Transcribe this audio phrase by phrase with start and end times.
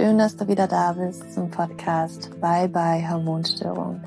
[0.00, 4.00] Schön, dass du wieder da bist zum Podcast Bye Bye Hormonstörung.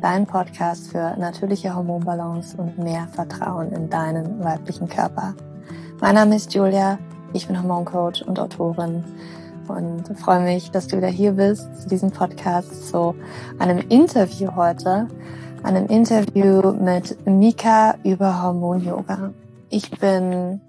[0.00, 5.36] Dein Podcast für natürliche Hormonbalance und mehr Vertrauen in deinen weiblichen Körper.
[6.00, 6.98] Mein Name ist Julia,
[7.34, 9.04] ich bin Hormoncoach und Autorin
[9.68, 13.14] und freue mich, dass du wieder hier bist zu diesem Podcast, zu
[13.60, 15.06] einem Interview heute,
[15.62, 19.32] einem Interview mit Mika über Hormon-Yoga.
[19.68, 20.60] Ich bin,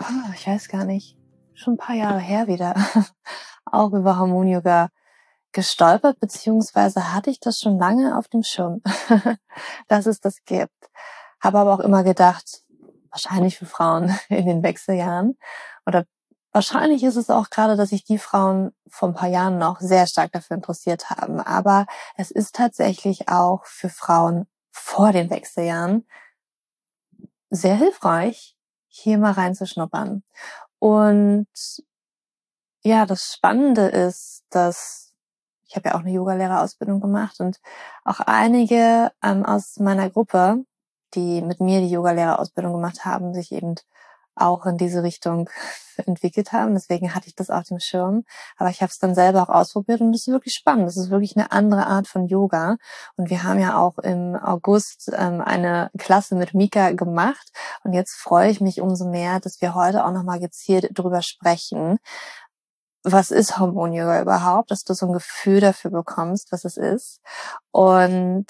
[0.00, 1.16] oh, ich weiß gar nicht,
[1.54, 2.74] schon ein paar Jahre her wieder,
[3.74, 4.88] auch über Hormon-Yoga
[5.52, 8.82] gestolpert, beziehungsweise hatte ich das schon lange auf dem Schirm,
[9.88, 10.90] dass es das gibt.
[11.40, 12.62] Habe aber auch immer gedacht,
[13.10, 15.38] wahrscheinlich für Frauen in den Wechseljahren
[15.86, 16.04] oder
[16.56, 20.06] Wahrscheinlich ist es auch gerade, dass sich die Frauen vor ein paar Jahren noch sehr
[20.06, 21.40] stark dafür interessiert haben.
[21.40, 21.84] Aber
[22.16, 26.06] es ist tatsächlich auch für Frauen vor den Wechseljahren
[27.50, 30.22] sehr hilfreich, hier mal reinzuschnuppern.
[30.78, 31.48] Und
[32.84, 35.04] ja, das Spannende ist, dass
[35.66, 37.58] ich habe ja auch eine Yogalehrerausbildung gemacht und
[38.04, 40.64] auch einige ähm, aus meiner Gruppe,
[41.14, 43.74] die mit mir die Yogalehrerausbildung gemacht haben, sich eben
[44.36, 45.48] auch in diese Richtung
[46.06, 46.74] entwickelt haben.
[46.74, 48.24] Deswegen hatte ich das auf dem Schirm.
[48.56, 50.86] Aber ich habe es dann selber auch ausprobiert und es ist wirklich spannend.
[50.86, 52.76] Das ist wirklich eine andere Art von Yoga.
[53.16, 57.48] Und wir haben ja auch im August ähm, eine Klasse mit Mika gemacht.
[57.84, 61.98] Und jetzt freue ich mich umso mehr, dass wir heute auch nochmal gezielt drüber sprechen.
[63.04, 64.70] Was ist Hormon-Yoga überhaupt?
[64.70, 67.20] Dass du so ein Gefühl dafür bekommst, was es ist.
[67.70, 68.46] Und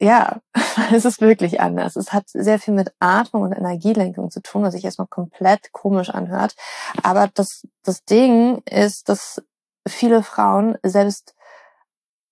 [0.00, 0.40] ja,
[0.92, 1.96] es ist wirklich anders.
[1.96, 6.10] Es hat sehr viel mit Atmung und Energielenkung zu tun, was sich erstmal komplett komisch
[6.10, 6.54] anhört.
[7.02, 9.42] Aber das, das Ding ist, dass
[9.86, 11.34] viele Frauen, selbst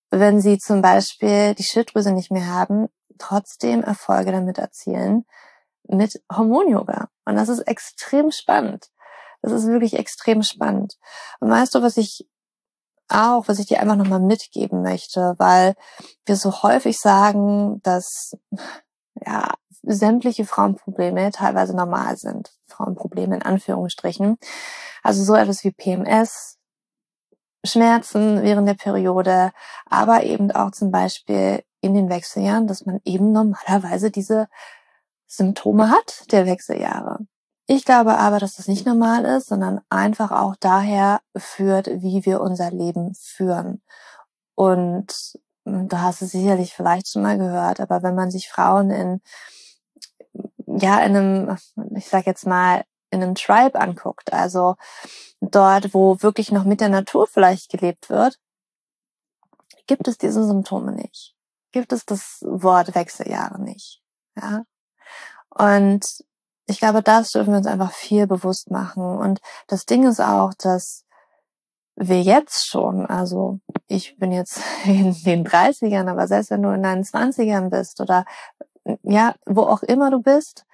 [0.09, 5.25] wenn sie zum Beispiel die Schilddrüse nicht mehr haben, trotzdem Erfolge damit erzielen
[5.87, 7.07] mit Hormon-Yoga.
[7.25, 8.89] Und das ist extrem spannend.
[9.41, 10.97] Das ist wirklich extrem spannend.
[11.39, 12.27] Und weißt du, was ich
[13.09, 15.75] auch, was ich dir einfach nochmal mitgeben möchte, weil
[16.25, 18.37] wir so häufig sagen, dass
[19.25, 19.51] ja
[19.83, 22.51] sämtliche Frauenprobleme teilweise normal sind.
[22.67, 24.37] Frauenprobleme in Anführungsstrichen.
[25.03, 26.57] Also so etwas wie PMS,
[27.65, 29.51] Schmerzen während der Periode,
[29.85, 34.47] aber eben auch zum Beispiel in den Wechseljahren, dass man eben normalerweise diese
[35.27, 37.19] Symptome hat der Wechseljahre.
[37.67, 42.41] Ich glaube aber, dass das nicht normal ist, sondern einfach auch daher führt, wie wir
[42.41, 43.81] unser Leben führen.
[44.55, 49.21] Und da hast du sicherlich vielleicht schon mal gehört, aber wenn man sich Frauen in,
[50.65, 51.57] ja, in einem,
[51.95, 54.75] ich sag jetzt mal, in einem Tribe anguckt, also
[55.41, 58.39] dort, wo wirklich noch mit der Natur vielleicht gelebt wird,
[59.87, 61.35] gibt es diese Symptome nicht.
[61.71, 64.01] Gibt es das Wort Wechseljahre nicht.
[64.35, 64.63] Ja.
[65.49, 66.23] Und
[66.71, 69.03] ich glaube, das dürfen wir uns einfach viel bewusst machen.
[69.03, 71.05] Und das Ding ist auch, dass
[71.95, 76.81] wir jetzt schon, also ich bin jetzt in den 30ern, aber selbst wenn du in
[76.81, 78.25] deinen 20ern bist oder
[79.03, 80.65] ja, wo auch immer du bist,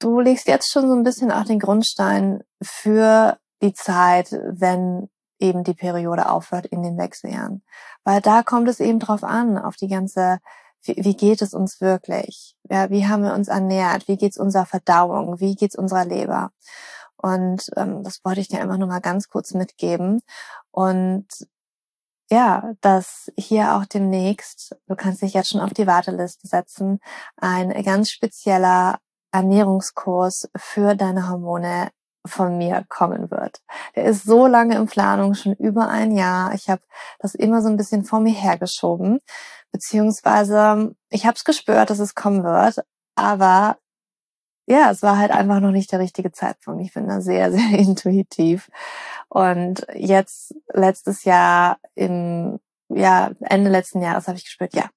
[0.00, 5.64] du legst jetzt schon so ein bisschen auch den Grundstein für die Zeit, wenn eben
[5.64, 7.62] die Periode aufhört in den Wechseljahren.
[8.04, 10.38] Weil da kommt es eben drauf an, auf die ganze
[10.84, 12.56] wie, wie geht es uns wirklich?
[12.70, 14.08] Ja, wie haben wir uns ernährt?
[14.08, 15.40] Wie geht's unserer Verdauung?
[15.40, 16.50] Wie geht's unserer Leber?
[17.16, 20.22] Und ähm, das wollte ich dir einfach nur mal ganz kurz mitgeben.
[20.70, 21.26] Und
[22.30, 26.98] ja, dass hier auch demnächst, du kannst dich jetzt schon auf die Warteliste setzen,
[27.36, 28.98] ein ganz spezieller
[29.32, 31.90] Ernährungskurs für deine Hormone
[32.26, 33.60] von mir kommen wird.
[33.96, 36.54] Der ist so lange in Planung, schon über ein Jahr.
[36.54, 36.82] Ich habe
[37.18, 39.20] das immer so ein bisschen vor mir hergeschoben,
[39.72, 42.76] beziehungsweise ich habe es gespürt, dass es kommen wird,
[43.16, 43.78] aber
[44.66, 46.82] ja, es war halt einfach noch nicht der richtige Zeitpunkt.
[46.84, 48.70] Ich bin da sehr, sehr intuitiv.
[49.28, 54.90] Und jetzt letztes Jahr im ja, Ende letzten Jahres habe ich gespürt, ja,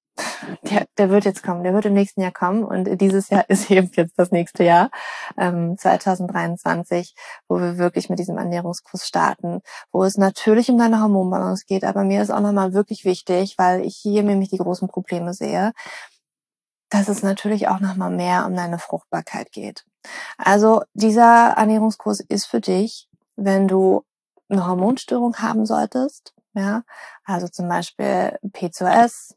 [0.62, 3.70] der, der wird jetzt kommen, der wird im nächsten Jahr kommen und dieses Jahr ist
[3.70, 4.90] eben jetzt das nächste Jahr,
[5.36, 7.14] ähm, 2023,
[7.48, 9.60] wo wir wirklich mit diesem Ernährungskurs starten,
[9.92, 13.84] wo es natürlich um deine Hormonbalance geht, aber mir ist auch nochmal wirklich wichtig, weil
[13.84, 15.72] ich hier nämlich die großen Probleme sehe,
[16.88, 19.84] dass es natürlich auch nochmal mehr um deine Fruchtbarkeit geht.
[20.38, 24.04] Also dieser Ernährungskurs ist für dich, wenn du
[24.48, 26.84] eine Hormonstörung haben solltest, ja,
[27.24, 29.34] also zum Beispiel PCOS,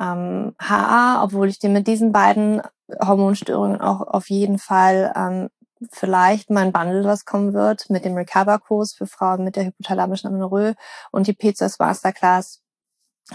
[0.00, 2.62] ähm, HA, obwohl ich dir mit diesen beiden
[3.00, 5.48] Hormonstörungen auch auf jeden Fall ähm,
[5.92, 10.74] vielleicht mein Bundle, was kommen wird, mit dem Recover-Kurs für Frauen mit der hypothalamischen Amenorrhoe
[11.10, 12.62] und die PCOS Masterclass,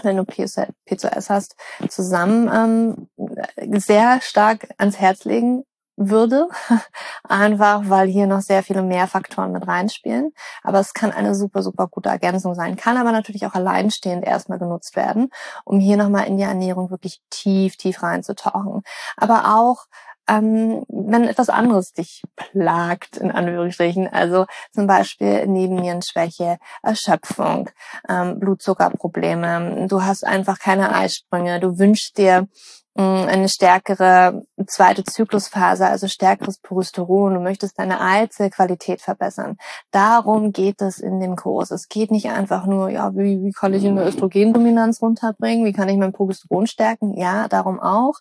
[0.02, 1.56] wenn du PCOS hast,
[1.88, 5.64] zusammen ähm, sehr stark ans Herz legen
[5.96, 6.48] würde,
[7.28, 10.32] einfach weil hier noch sehr viele mehr Faktoren mit reinspielen.
[10.62, 14.58] Aber es kann eine super, super gute Ergänzung sein, kann aber natürlich auch alleinstehend erstmal
[14.58, 15.30] genutzt werden,
[15.64, 18.82] um hier nochmal in die Ernährung wirklich tief, tief reinzutauchen.
[19.16, 19.86] Aber auch
[20.28, 27.70] ähm, wenn etwas anderes dich plagt, in Anführungsstrichen, also zum Beispiel Nebennierenschwäche, Erschöpfung,
[28.08, 32.48] ähm, Blutzuckerprobleme, du hast einfach keine Eisprünge, du wünschst dir
[32.98, 37.34] eine stärkere zweite Zyklusphase, also stärkeres Progesteron.
[37.34, 39.56] Du möchtest deine Eizellqualität verbessern.
[39.90, 41.70] Darum geht es in dem Kurs.
[41.70, 45.66] Es geht nicht einfach nur, ja, wie, wie kann ich eine Östrogendominanz runterbringen?
[45.66, 47.16] Wie kann ich mein Progesteron stärken?
[47.18, 48.14] Ja, darum auch.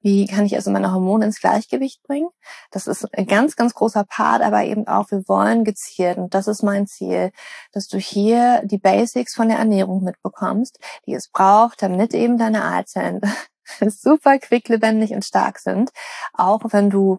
[0.00, 2.28] Wie kann ich also meine Hormone ins Gleichgewicht bringen?
[2.70, 6.46] Das ist ein ganz, ganz großer Part, aber eben auch, wir wollen gezielt, und das
[6.46, 7.32] ist mein Ziel,
[7.72, 12.64] dass du hier die Basics von der Ernährung mitbekommst, die es braucht, damit eben deine
[12.64, 13.20] Eizellen
[13.88, 15.90] super quicklebendig und stark sind,
[16.32, 17.18] auch wenn du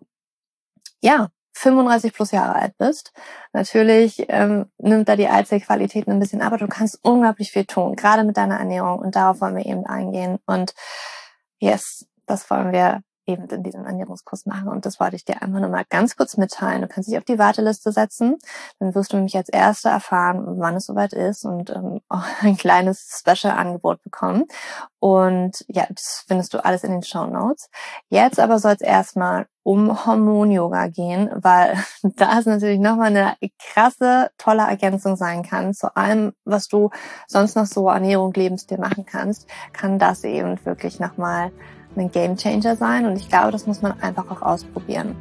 [1.01, 3.13] ja 35 plus Jahre alt bist.
[3.53, 7.95] Natürlich ähm, nimmt da die Eizellqualität ein bisschen ab, aber du kannst unglaublich viel tun,
[7.95, 8.99] gerade mit deiner Ernährung.
[8.99, 10.39] Und darauf wollen wir eben eingehen.
[10.45, 10.73] Und
[11.59, 14.67] yes, das wollen wir eben in diesem Ernährungskurs machen.
[14.67, 16.81] Und das wollte ich dir einfach nur mal ganz kurz mitteilen.
[16.81, 18.37] Du kannst dich auf die Warteliste setzen.
[18.79, 22.57] Dann wirst du nämlich als Erster erfahren, wann es soweit ist und ähm, auch ein
[22.57, 24.45] kleines Special-Angebot bekommen.
[24.99, 27.69] Und ja, das findest du alles in den Show Notes.
[28.09, 34.29] Jetzt aber soll es erstmal um Hormon-Yoga gehen, weil da ist natürlich nochmal eine krasse,
[34.37, 35.73] tolle Ergänzung sein kann.
[35.73, 36.89] Zu allem, was du
[37.27, 41.51] sonst noch so Ernährung, Lebensstil machen kannst, kann das eben wirklich nochmal
[41.95, 45.15] ein Game Changer sein und ich glaube, das muss man einfach auch ausprobieren.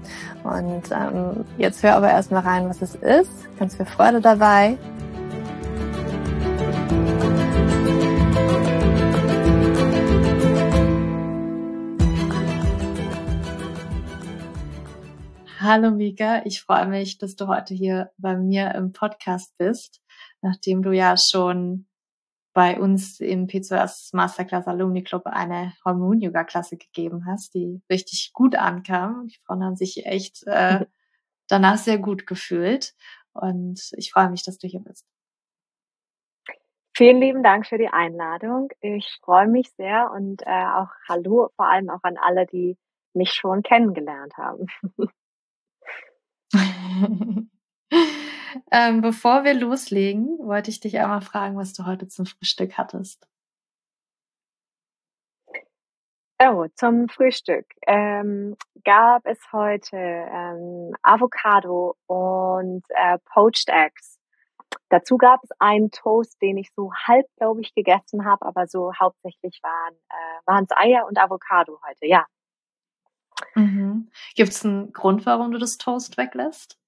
[0.45, 3.31] Und ähm, jetzt hör aber erstmal rein, was es ist.
[3.59, 4.79] Ganz viel Freude dabei.
[15.65, 20.03] Hallo Mika, ich freue mich, dass du heute hier bei mir im Podcast bist,
[20.41, 21.87] nachdem du ja schon
[22.53, 29.29] bei uns im P2S Masterclass Alumni Club eine Hormon-Yoga-Klasse gegeben hast, die richtig gut ankam.
[29.29, 30.85] Die Frauen haben sich echt äh,
[31.49, 32.95] danach sehr gut gefühlt.
[33.33, 35.07] Und ich freue mich, dass du hier bist.
[36.95, 38.69] Vielen lieben Dank für die Einladung.
[38.81, 42.77] Ich freue mich sehr und äh, auch Hallo vor allem auch an alle, die
[43.15, 44.67] mich schon kennengelernt haben.
[48.71, 53.27] ähm, bevor wir loslegen, wollte ich dich einmal fragen, was du heute zum Frühstück hattest.
[56.45, 64.19] Oh, zum Frühstück ähm, gab es heute ähm, Avocado und äh, Poached Eggs.
[64.89, 68.93] Dazu gab es einen Toast, den ich so halb, glaube ich, gegessen habe, aber so
[68.99, 72.27] hauptsächlich waren äh, es Eier und Avocado heute, ja.
[73.55, 74.11] Mhm.
[74.35, 76.82] Gibt es einen Grund, warum du das Toast weglässt?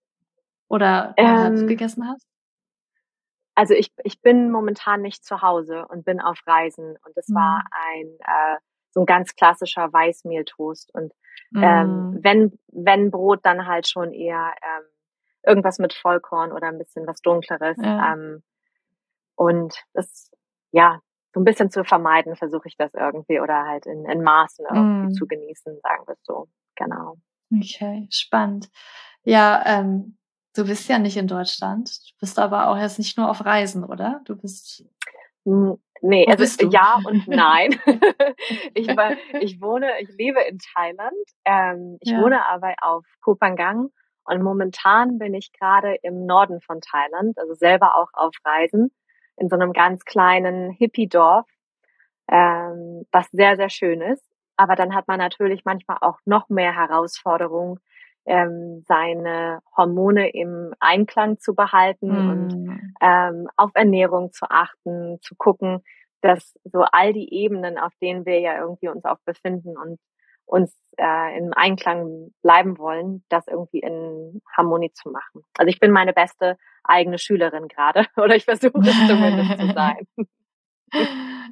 [0.69, 2.26] Oder ähm, gegessen hast?
[3.55, 7.34] Also ich, ich bin momentan nicht zu Hause und bin auf Reisen und es mhm.
[7.34, 8.58] war ein äh,
[8.90, 11.12] so ein ganz klassischer Weißmehltoast und
[11.56, 12.19] ähm, mhm.
[12.22, 14.84] wenn wenn Brot dann halt schon eher ähm,
[15.43, 18.12] irgendwas mit Vollkorn oder ein bisschen was dunkleres ja.
[18.12, 18.43] ähm,
[19.34, 20.31] und das
[20.70, 21.00] ja
[21.34, 25.06] so ein bisschen zu vermeiden versuche ich das irgendwie oder halt in, in Maßen irgendwie
[25.06, 25.12] mhm.
[25.12, 27.16] zu genießen sagen wir so genau
[27.52, 28.71] okay spannend
[29.25, 30.16] ja ähm,
[30.54, 31.90] Du bist ja nicht in Deutschland.
[32.11, 34.20] Du bist aber auch jetzt nicht nur auf Reisen, oder?
[34.25, 34.84] Du bist.
[35.44, 37.78] Nee, Wo also ja und nein.
[38.75, 41.12] ich, war, ich wohne, ich lebe in Thailand.
[41.44, 42.20] Ähm, ich ja.
[42.20, 43.90] wohne aber auf Kopangang
[44.25, 48.90] und momentan bin ich gerade im Norden von Thailand, also selber auch auf Reisen
[49.37, 51.46] in so einem ganz kleinen Hippie-Dorf,
[52.28, 54.25] ähm, was sehr, sehr schön ist.
[54.56, 57.80] Aber dann hat man natürlich manchmal auch noch mehr Herausforderungen,
[58.26, 62.31] ähm, seine Hormone im Einklang zu behalten mm.
[62.31, 65.83] und ähm, auf Ernährung zu achten, zu gucken,
[66.21, 69.99] dass so all die Ebenen, auf denen wir ja irgendwie uns auch befinden und
[70.47, 75.43] uns äh, im Einklang bleiben wollen, das irgendwie in Harmonie zu machen.
[75.59, 80.07] Also ich bin meine beste eigene Schülerin gerade oder ich versuche es zumindest zu sein.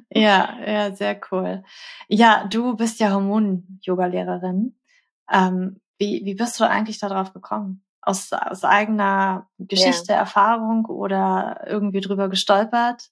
[0.09, 1.63] Ja, ja, sehr cool.
[2.07, 4.79] Ja, du bist ja Hormon-Yoga-Lehrerin.
[5.29, 7.83] Ähm, wie, wie bist du eigentlich darauf gekommen?
[8.01, 10.19] Aus, aus eigener Geschichte, ja.
[10.19, 13.09] Erfahrung oder irgendwie drüber gestolpert?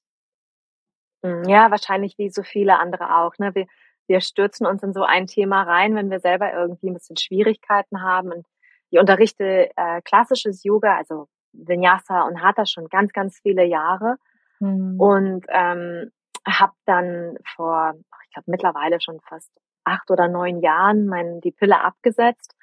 [1.24, 3.38] Hm, ja, wahrscheinlich wie so viele andere auch.
[3.38, 3.56] Ne?
[3.56, 3.68] Wir,
[4.08, 8.02] wir stürzen uns in so ein Thema rein, wenn wir selber irgendwie ein bisschen Schwierigkeiten
[8.02, 8.34] haben.
[8.34, 8.46] Und
[8.90, 14.18] ich unterrichte äh, klassisches Yoga, also Vinyasa und Hatha schon ganz, ganz viele Jahre.
[14.60, 15.00] Mhm.
[15.00, 16.12] Und ähm,
[16.46, 17.94] habe dann vor,
[18.26, 19.52] ich glaube mittlerweile schon fast
[19.86, 22.56] acht oder neun Jahren mein, die Pille abgesetzt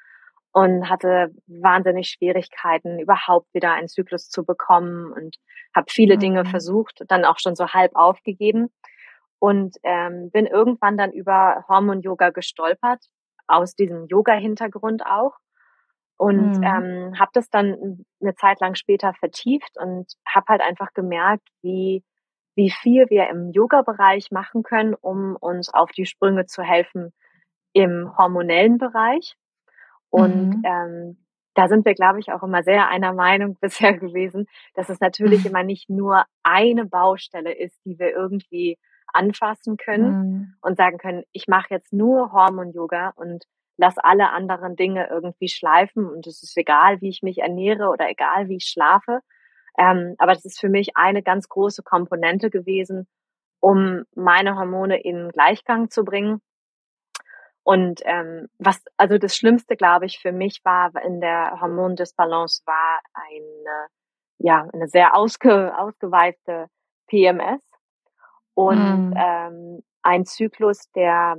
[0.59, 5.37] und hatte wahnsinnig Schwierigkeiten, überhaupt wieder einen Zyklus zu bekommen und
[5.73, 6.21] habe viele mhm.
[6.21, 8.69] Dinge versucht, dann auch schon so halb aufgegeben
[9.39, 13.05] und ähm, bin irgendwann dann über Hormon-Yoga gestolpert,
[13.47, 15.37] aus diesem Yoga-Hintergrund auch
[16.17, 16.65] und mhm.
[16.65, 22.03] ähm, habe das dann eine Zeit lang später vertieft und habe halt einfach gemerkt, wie
[22.57, 27.13] wie viel wir im Yoga-Bereich machen können, um uns auf die Sprünge zu helfen
[27.73, 29.37] im hormonellen Bereich.
[30.11, 30.63] Und mhm.
[30.65, 35.01] ähm, da sind wir, glaube ich, auch immer sehr einer Meinung bisher gewesen, dass es
[35.01, 35.51] natürlich mhm.
[35.51, 38.79] immer nicht nur eine Baustelle ist, die wir irgendwie
[39.13, 40.55] anfassen können mhm.
[40.61, 43.45] und sagen können, ich mache jetzt nur Hormon-Yoga und
[43.79, 48.11] lass alle anderen Dinge irgendwie schleifen und es ist egal, wie ich mich ernähre oder
[48.11, 49.21] egal, wie ich schlafe.
[49.79, 53.07] Ähm, aber das ist für mich eine ganz große Komponente gewesen,
[53.61, 56.41] um meine Hormone in Gleichgang zu bringen.
[57.69, 63.01] Und ähm, was also das Schlimmste, glaube ich, für mich war in der Hormondisbalance war
[63.13, 63.89] eine
[64.39, 66.69] ja eine sehr ausge, ausgeweifte
[67.09, 67.61] PMS
[68.55, 69.15] und mm.
[69.19, 71.37] ähm, ein Zyklus, der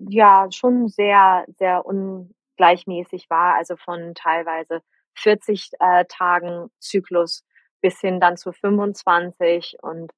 [0.00, 4.80] ja schon sehr, sehr ungleichmäßig war, also von teilweise
[5.14, 7.44] 40 äh, Tagen Zyklus
[7.80, 10.10] bis hin dann zu 25 und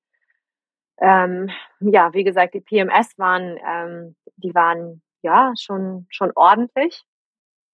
[1.03, 1.51] ähm,
[1.81, 7.05] ja, wie gesagt, die PMS waren, ähm, die waren ja schon schon ordentlich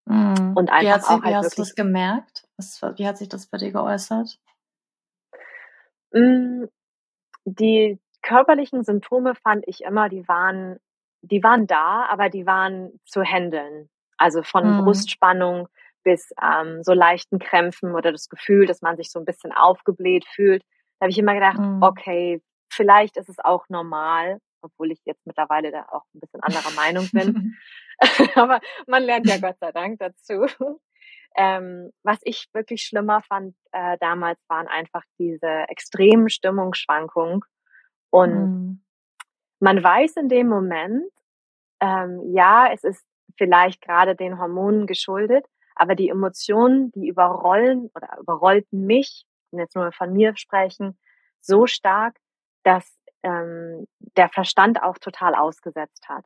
[0.07, 0.55] mm.
[0.55, 2.49] und einfach wie hat sie, auch halt wie hast du das gemerkt?
[2.57, 4.39] Was, wie hat sich das bei dir geäußert?
[6.13, 6.65] Mm,
[7.45, 10.79] die körperlichen Symptome fand ich immer, die waren
[11.23, 13.89] die waren da, aber die waren zu handeln.
[14.17, 14.85] Also von mhm.
[14.85, 15.69] Brustspannung
[16.03, 20.25] bis ähm, so leichten Krämpfen oder das Gefühl, dass man sich so ein bisschen aufgebläht
[20.25, 20.63] fühlt.
[20.99, 21.83] Da habe ich immer gedacht, mhm.
[21.83, 26.71] okay, vielleicht ist es auch normal, obwohl ich jetzt mittlerweile da auch ein bisschen anderer
[26.73, 27.57] Meinung bin.
[28.35, 30.47] aber man lernt ja Gott sei Dank dazu.
[31.37, 37.43] Ähm, was ich wirklich schlimmer fand äh, damals, waren einfach diese extremen Stimmungsschwankungen.
[38.11, 38.85] Und mhm.
[39.61, 41.13] man weiß in dem Moment,
[41.81, 43.05] ähm, ja, es ist
[43.37, 45.45] vielleicht gerade den Hormonen geschuldet,
[45.75, 50.99] aber die Emotionen, die überrollen oder überrollten mich, und jetzt nur von mir sprechen,
[51.41, 52.17] so stark,
[52.65, 53.87] dass ähm,
[54.17, 56.25] der Verstand auch total ausgesetzt hat.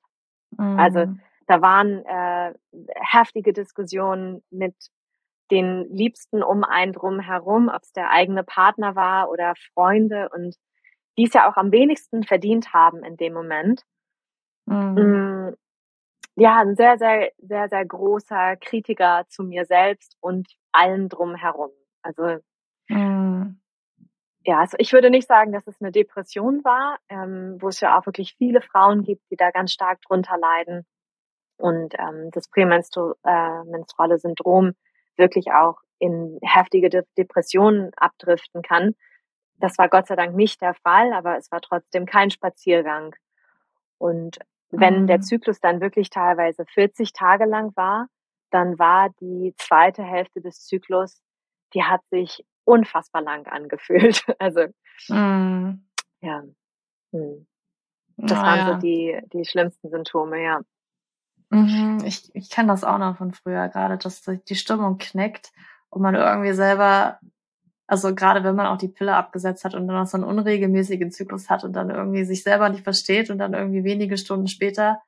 [0.56, 0.78] Also, mhm.
[0.78, 1.14] Also
[1.46, 2.54] da waren äh,
[2.94, 4.74] heftige Diskussionen mit
[5.50, 10.54] den Liebsten um einen drum herum, ob es der eigene Partner war oder Freunde und
[11.18, 13.82] die es ja auch am wenigsten verdient haben in dem Moment.
[14.66, 14.94] Mhm.
[14.94, 15.56] Mm,
[16.36, 21.70] ja, ein sehr, sehr, sehr, sehr großer Kritiker zu mir selbst und allem drumherum.
[22.02, 22.40] Also mhm.
[24.44, 27.98] Ja, also ich würde nicht sagen, dass es eine Depression war, ähm, wo es ja
[27.98, 30.86] auch wirklich viele Frauen gibt, die da ganz stark drunter leiden
[31.58, 34.72] und ähm, das prämenstruale äh, Syndrom
[35.16, 38.94] wirklich auch in heftige De Depressionen abdriften kann.
[39.56, 43.14] Das war Gott sei Dank nicht der Fall, aber es war trotzdem kein Spaziergang.
[43.98, 44.38] Und
[44.70, 45.06] wenn mhm.
[45.06, 48.06] der Zyklus dann wirklich teilweise 40 Tage lang war,
[48.50, 51.20] dann war die zweite Hälfte des Zyklus,
[51.74, 54.24] die hat sich unfassbar lang angefühlt.
[54.38, 54.66] Also
[55.08, 55.84] mhm.
[56.20, 56.42] ja.
[57.12, 57.46] Hm.
[58.16, 58.74] Das oh, waren ja.
[58.74, 60.60] so die, die schlimmsten Symptome, ja.
[61.50, 65.50] Mhm, ich, ich kenne das auch noch von früher, gerade dass die Stimmung kneckt
[65.88, 67.18] und man irgendwie selber
[67.90, 71.10] also gerade wenn man auch die Pille abgesetzt hat und dann auch so einen unregelmäßigen
[71.10, 75.02] Zyklus hat und dann irgendwie sich selber nicht versteht und dann irgendwie wenige Stunden später,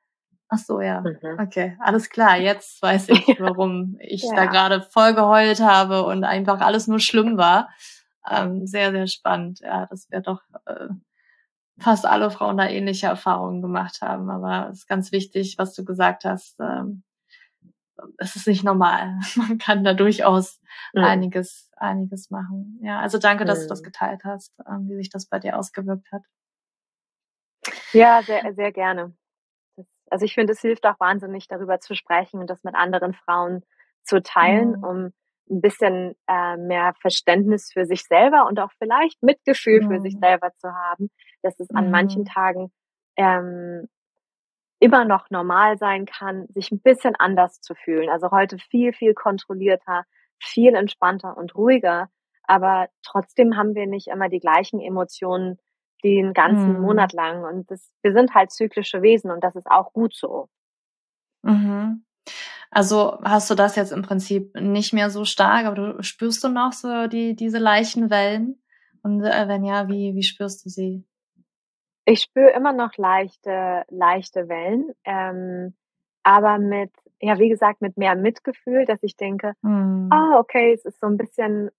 [0.49, 1.39] ach so, ja, mhm.
[1.39, 4.35] okay, alles klar, jetzt weiß ich, warum ich ja.
[4.35, 7.69] da gerade voll geheult habe und einfach alles nur schlimm war.
[8.29, 9.59] Ähm, sehr, sehr spannend.
[9.61, 10.87] Ja, das wäre doch äh,
[11.79, 14.29] fast alle Frauen da ähnliche Erfahrungen gemacht haben.
[14.29, 16.59] Aber es ist ganz wichtig, was du gesagt hast.
[16.59, 17.03] Ähm,
[18.17, 19.19] es ist nicht normal.
[19.35, 20.61] Man kann da durchaus
[20.93, 21.03] mhm.
[21.03, 22.79] einiges, einiges machen.
[22.81, 23.63] Ja, also danke, dass mhm.
[23.63, 26.23] du das geteilt hast, ähm, wie sich das bei dir ausgewirkt hat.
[27.91, 29.13] Ja, sehr, sehr gerne.
[30.13, 33.63] Also ich finde, es hilft auch wahnsinnig, darüber zu sprechen und das mit anderen Frauen
[34.03, 34.83] zu teilen, mhm.
[34.83, 35.13] um
[35.49, 40.19] ein bisschen äh, mehr Verständnis für sich selber und auch vielleicht Mitgefühl für sich mhm.
[40.19, 41.09] selber zu haben,
[41.41, 42.25] dass es an manchen mhm.
[42.25, 42.71] Tagen
[43.15, 43.89] ähm,
[44.77, 48.09] immer noch normal sein kann, sich ein bisschen anders zu fühlen.
[48.09, 50.03] Also heute viel, viel kontrollierter,
[50.37, 52.07] viel entspannter und ruhiger.
[52.43, 55.57] Aber trotzdem haben wir nicht immer die gleichen Emotionen
[56.03, 56.81] den ganzen mhm.
[56.81, 57.43] Monat lang.
[57.43, 60.49] Und das, wir sind halt zyklische Wesen und das ist auch gut so.
[61.43, 62.05] Mhm.
[62.71, 66.49] Also hast du das jetzt im Prinzip nicht mehr so stark, aber du spürst du
[66.49, 68.61] noch so die, diese leichten Wellen?
[69.03, 71.05] Und äh, wenn ja, wie, wie spürst du sie?
[72.05, 75.73] Ich spüre immer noch leichte, leichte Wellen, ähm,
[76.23, 76.91] aber mit
[77.23, 80.09] ja, wie gesagt, mit mehr Mitgefühl, dass ich denke, mhm.
[80.11, 81.71] ah, okay, es ist so ein bisschen,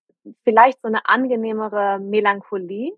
[0.42, 2.92] vielleicht so eine angenehmere Melancholie,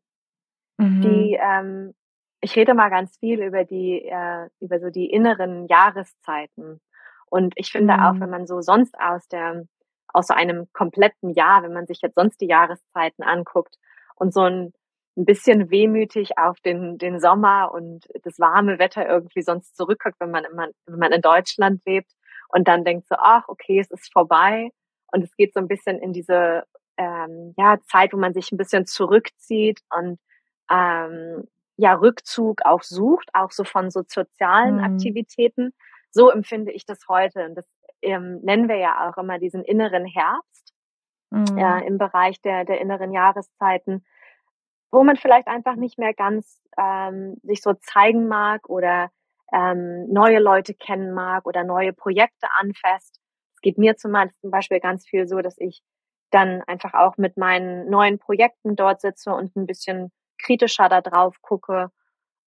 [0.78, 1.00] mhm.
[1.00, 1.94] die, ähm,
[2.40, 6.80] ich rede mal ganz viel über die, äh, über so die inneren Jahreszeiten.
[7.28, 8.00] Und ich finde mhm.
[8.00, 9.64] auch, wenn man so sonst aus der,
[10.08, 13.76] aus so einem kompletten Jahr, wenn man sich jetzt sonst die Jahreszeiten anguckt
[14.14, 14.72] und so ein,
[15.16, 20.30] ein bisschen wehmütig auf den, den Sommer und das warme Wetter irgendwie sonst zurückguckt, wenn
[20.30, 22.12] man, immer, wenn man in Deutschland lebt
[22.48, 24.70] und dann denkt so, ach, okay, es ist vorbei
[25.12, 26.64] und es geht so ein bisschen in diese
[26.96, 30.18] ähm, ja, Zeit, wo man sich ein bisschen zurückzieht und
[30.70, 34.84] ähm, ja, Rückzug auch sucht, auch so von so sozialen mhm.
[34.84, 35.72] Aktivitäten.
[36.10, 37.44] So empfinde ich das heute.
[37.44, 37.68] Und das
[38.02, 40.74] ähm, nennen wir ja auch immer diesen inneren Herbst
[41.30, 41.58] mhm.
[41.58, 44.04] ja, im Bereich der, der inneren Jahreszeiten,
[44.90, 49.10] wo man vielleicht einfach nicht mehr ganz ähm, sich so zeigen mag oder
[49.52, 53.20] ähm, neue Leute kennen mag oder neue Projekte anfasst.
[53.54, 55.82] Es geht mir zum Beispiel ganz viel so, dass ich
[56.30, 61.40] dann einfach auch mit meinen neuen Projekten dort sitze und ein bisschen kritischer da drauf
[61.42, 61.90] gucke,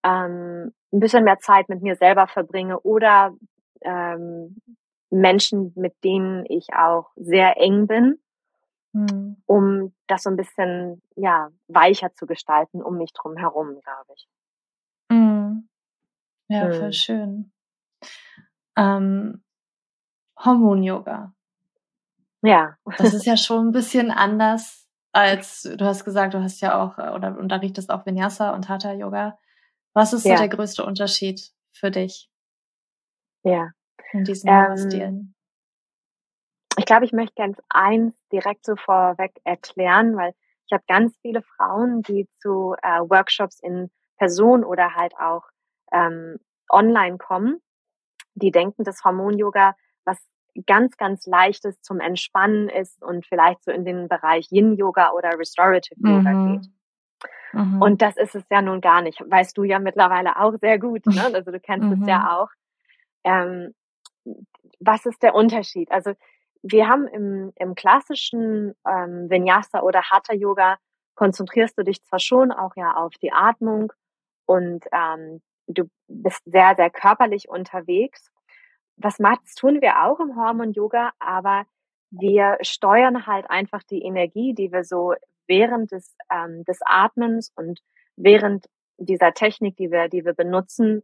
[0.04, 3.34] ähm, ein bisschen mehr Zeit mit mir selber verbringe oder
[3.82, 4.58] ähm,
[5.10, 8.20] Menschen, mit denen ich auch sehr eng bin,
[8.94, 9.38] mhm.
[9.46, 14.28] um das so ein bisschen ja weicher zu gestalten um mich drum herum, glaube ich.
[15.10, 15.68] Mhm.
[16.48, 16.74] Ja, mhm.
[16.74, 17.52] voll schön.
[18.76, 19.44] Ähm,
[20.44, 21.34] Hormon-Yoga.
[22.42, 22.78] Ja.
[22.98, 26.98] Das ist ja schon ein bisschen anders als, du hast gesagt, du hast ja auch
[26.98, 29.38] äh, oder unterrichtest auch Vinyasa und Hatha Yoga.
[29.94, 32.30] Was ist so der größte Unterschied für dich?
[33.44, 33.72] Ja.
[34.14, 35.36] In diesen ähm, Stilen?
[36.78, 40.34] Ich glaube, ich möchte ganz eins direkt so vorweg erklären, weil
[40.66, 45.44] ich habe ganz viele Frauen, die zu äh, Workshops in Person oder halt auch
[45.92, 46.38] ähm,
[46.70, 47.62] online kommen,
[48.36, 49.76] die denken, dass Hormon-Yoga
[50.06, 50.18] was
[50.66, 56.00] ganz, ganz leichtes zum Entspannen ist und vielleicht so in den Bereich Yin-Yoga oder Restorative
[56.00, 56.62] Yoga mhm.
[56.62, 56.72] geht.
[57.54, 57.82] Mhm.
[57.82, 59.22] Und das ist es ja nun gar nicht.
[59.26, 61.06] Weißt du ja mittlerweile auch sehr gut.
[61.06, 61.14] Ne?
[61.34, 62.02] Also du kennst mhm.
[62.02, 62.28] es ja mhm.
[62.28, 62.50] auch.
[63.24, 63.74] Ähm,
[64.80, 65.92] was ist der Unterschied?
[65.92, 66.14] Also
[66.62, 70.78] wir haben im, im klassischen ähm, Vinyasa oder Hatha Yoga
[71.16, 73.92] konzentrierst du dich zwar schon auch ja auf die Atmung
[74.46, 78.32] und ähm, du bist sehr, sehr körperlich unterwegs.
[79.02, 81.66] Was macht, das tun wir auch im Hormon-Yoga, aber
[82.12, 85.14] wir steuern halt einfach die Energie, die wir so
[85.48, 87.80] während des, ähm, des Atmens und
[88.16, 91.04] während dieser Technik, die wir, die wir benutzen,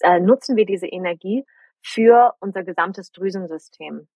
[0.00, 1.44] äh, nutzen wir diese Energie
[1.80, 4.08] für unser gesamtes Drüsensystem.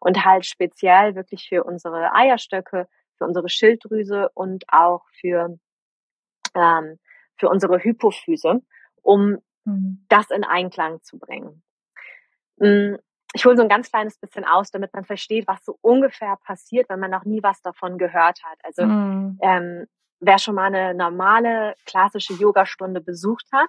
[0.00, 5.58] Und halt speziell wirklich für unsere Eierstöcke, für unsere Schilddrüse und auch für
[6.54, 6.98] ähm,
[7.38, 8.62] für unsere Hypophyse,
[9.02, 10.04] um mhm.
[10.08, 11.62] das in Einklang zu bringen.
[12.58, 12.96] Mm,
[13.34, 16.88] ich hole so ein ganz kleines bisschen aus, damit man versteht, was so ungefähr passiert,
[16.88, 18.58] wenn man noch nie was davon gehört hat.
[18.62, 19.38] Also mhm.
[19.42, 19.86] ähm,
[20.20, 23.68] wer schon mal eine normale klassische Yogastunde besucht hat,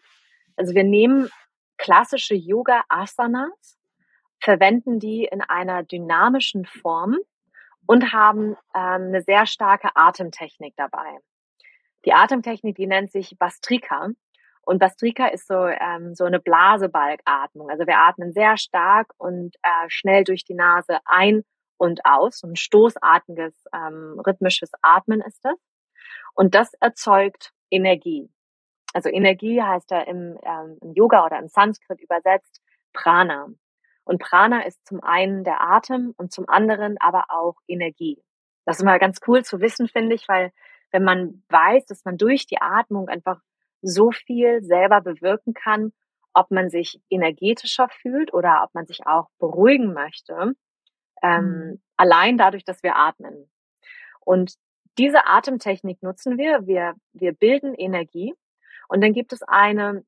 [0.55, 1.29] also wir nehmen
[1.77, 3.77] klassische Yoga-Asanas,
[4.41, 7.17] verwenden die in einer dynamischen Form
[7.85, 11.17] und haben ähm, eine sehr starke Atemtechnik dabei.
[12.05, 14.09] Die Atemtechnik, die nennt sich Bastrika.
[14.69, 17.71] Und Bastrika ist so, ähm, so eine Blasebalgatmung.
[17.71, 21.41] Also wir atmen sehr stark und äh, schnell durch die Nase ein
[21.77, 22.43] und aus.
[22.43, 25.57] ein stoßartiges, ähm, rhythmisches Atmen ist das.
[26.35, 28.29] Und das erzeugt Energie.
[28.93, 32.61] Also Energie heißt da im, ähm, im Yoga oder im Sanskrit übersetzt
[32.93, 33.47] Prana.
[34.03, 38.21] Und Prana ist zum einen der Atem und zum anderen aber auch Energie.
[38.65, 40.51] Das ist mal ganz cool zu wissen, finde ich, weil
[40.91, 43.39] wenn man weiß, dass man durch die Atmung einfach
[43.81, 45.93] so viel selber bewirken kann,
[46.33, 50.53] ob man sich energetischer fühlt oder ob man sich auch beruhigen möchte,
[51.21, 51.81] ähm, mhm.
[51.97, 53.49] allein dadurch, dass wir atmen.
[54.21, 54.53] Und
[54.97, 56.67] diese Atemtechnik nutzen wir.
[56.67, 58.33] Wir, wir bilden Energie.
[58.87, 60.03] Und dann gibt es eine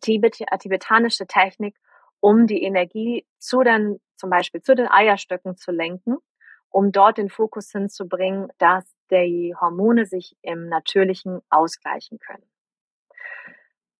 [0.00, 1.76] Tibet, äh, tibetanische Technik,
[2.20, 6.16] um die Energie zu den, zum Beispiel zu den Eierstöcken zu lenken,
[6.70, 12.44] um dort den Fokus hinzubringen, dass die Hormone sich im Natürlichen ausgleichen können.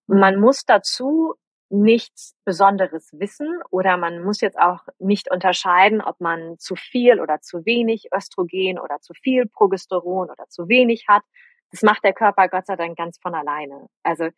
[0.06, 1.34] Man muss dazu
[1.70, 7.40] nichts Besonderes wissen oder man muss jetzt auch nicht unterscheiden, ob man zu viel oder
[7.40, 11.22] zu wenig Östrogen oder zu viel Progesteron oder zu wenig hat.
[11.70, 13.88] Das macht der Körper Gott sei Dank ganz von alleine.
[14.02, 14.28] Also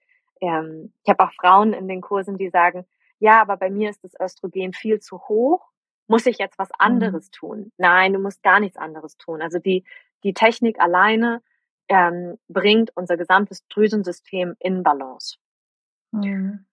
[0.41, 2.87] ähm, ich habe auch Frauen in den Kursen, die sagen,
[3.19, 5.67] ja, aber bei mir ist das Östrogen viel zu hoch.
[6.07, 6.75] Muss ich jetzt was mhm.
[6.79, 7.33] anderes mhm.
[7.33, 7.73] tun?
[7.77, 9.43] Nein, du musst gar nichts anderes tun.
[9.43, 9.85] Also die
[10.27, 11.43] die Technik alleine
[11.89, 15.37] ähm, bringt unser gesamtes Drüsensystem in Balance.
[16.13, 16.67] Mhm.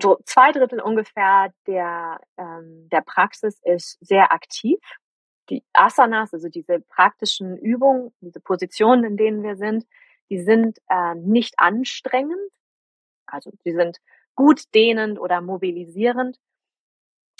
[0.00, 4.78] so zwei Drittel ungefähr der, ähm, der Praxis ist sehr aktiv.
[5.50, 9.86] Die Asanas, also diese praktischen Übungen, diese Positionen, in denen wir sind,
[10.30, 12.38] die sind äh, nicht anstrengend.
[13.26, 13.98] Also die sind
[14.34, 16.38] gut dehnend oder mobilisierend.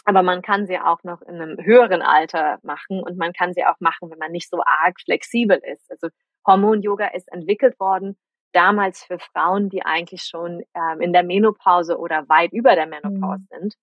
[0.05, 3.65] Aber man kann sie auch noch in einem höheren Alter machen und man kann sie
[3.65, 5.91] auch machen, wenn man nicht so arg flexibel ist.
[5.91, 6.09] Also
[6.47, 8.19] Hormon-Yoga ist entwickelt worden
[8.53, 13.45] damals für Frauen, die eigentlich schon ähm, in der Menopause oder weit über der Menopause
[13.51, 13.61] mhm.
[13.61, 13.75] sind.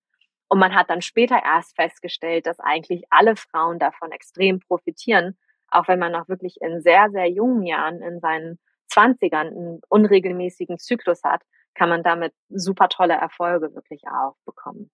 [0.47, 5.37] Und man hat dann später erst festgestellt, dass eigentlich alle Frauen davon extrem profitieren,
[5.69, 10.79] auch wenn man noch wirklich in sehr, sehr jungen Jahren, in seinen Zwanzigern einen unregelmäßigen
[10.79, 11.43] Zyklus hat,
[11.75, 14.89] kann man damit super tolle Erfolge wirklich auch bekommen.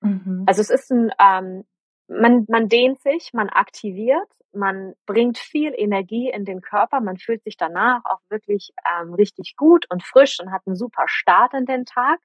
[0.00, 0.44] Mhm.
[0.46, 1.64] Also es ist ein, ähm,
[2.10, 7.42] man, man dehnt sich, man aktiviert, man bringt viel Energie in den Körper, man fühlt
[7.44, 11.66] sich danach auch wirklich ähm, richtig gut und frisch und hat einen super Start in
[11.66, 12.18] den Tag.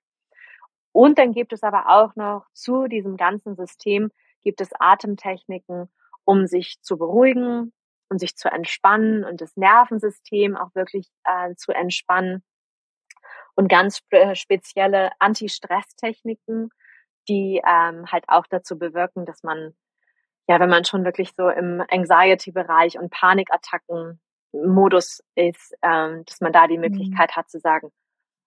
[0.91, 4.09] Und dann gibt es aber auch noch zu diesem ganzen System
[4.43, 5.89] gibt es Atemtechniken,
[6.23, 7.73] um sich zu beruhigen
[8.09, 12.43] und sich zu entspannen und das Nervensystem auch wirklich äh, zu entspannen
[13.55, 14.01] und ganz
[14.33, 16.69] spezielle Anti-Stress-Techniken,
[17.27, 19.73] die ähm, halt auch dazu bewirken, dass man,
[20.47, 26.67] ja, wenn man schon wirklich so im Anxiety-Bereich und Panikattacken-Modus ist, ähm, dass man da
[26.67, 26.81] die mhm.
[26.81, 27.35] Möglichkeit mhm.
[27.35, 27.91] hat zu sagen,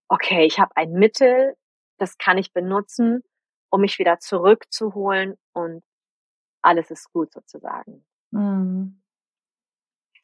[0.08, 1.54] okay, ich habe ein Mittel,
[1.98, 3.22] das kann ich benutzen,
[3.70, 5.82] um mich wieder zurückzuholen und
[6.62, 8.04] alles ist gut sozusagen.
[8.30, 9.02] Mhm.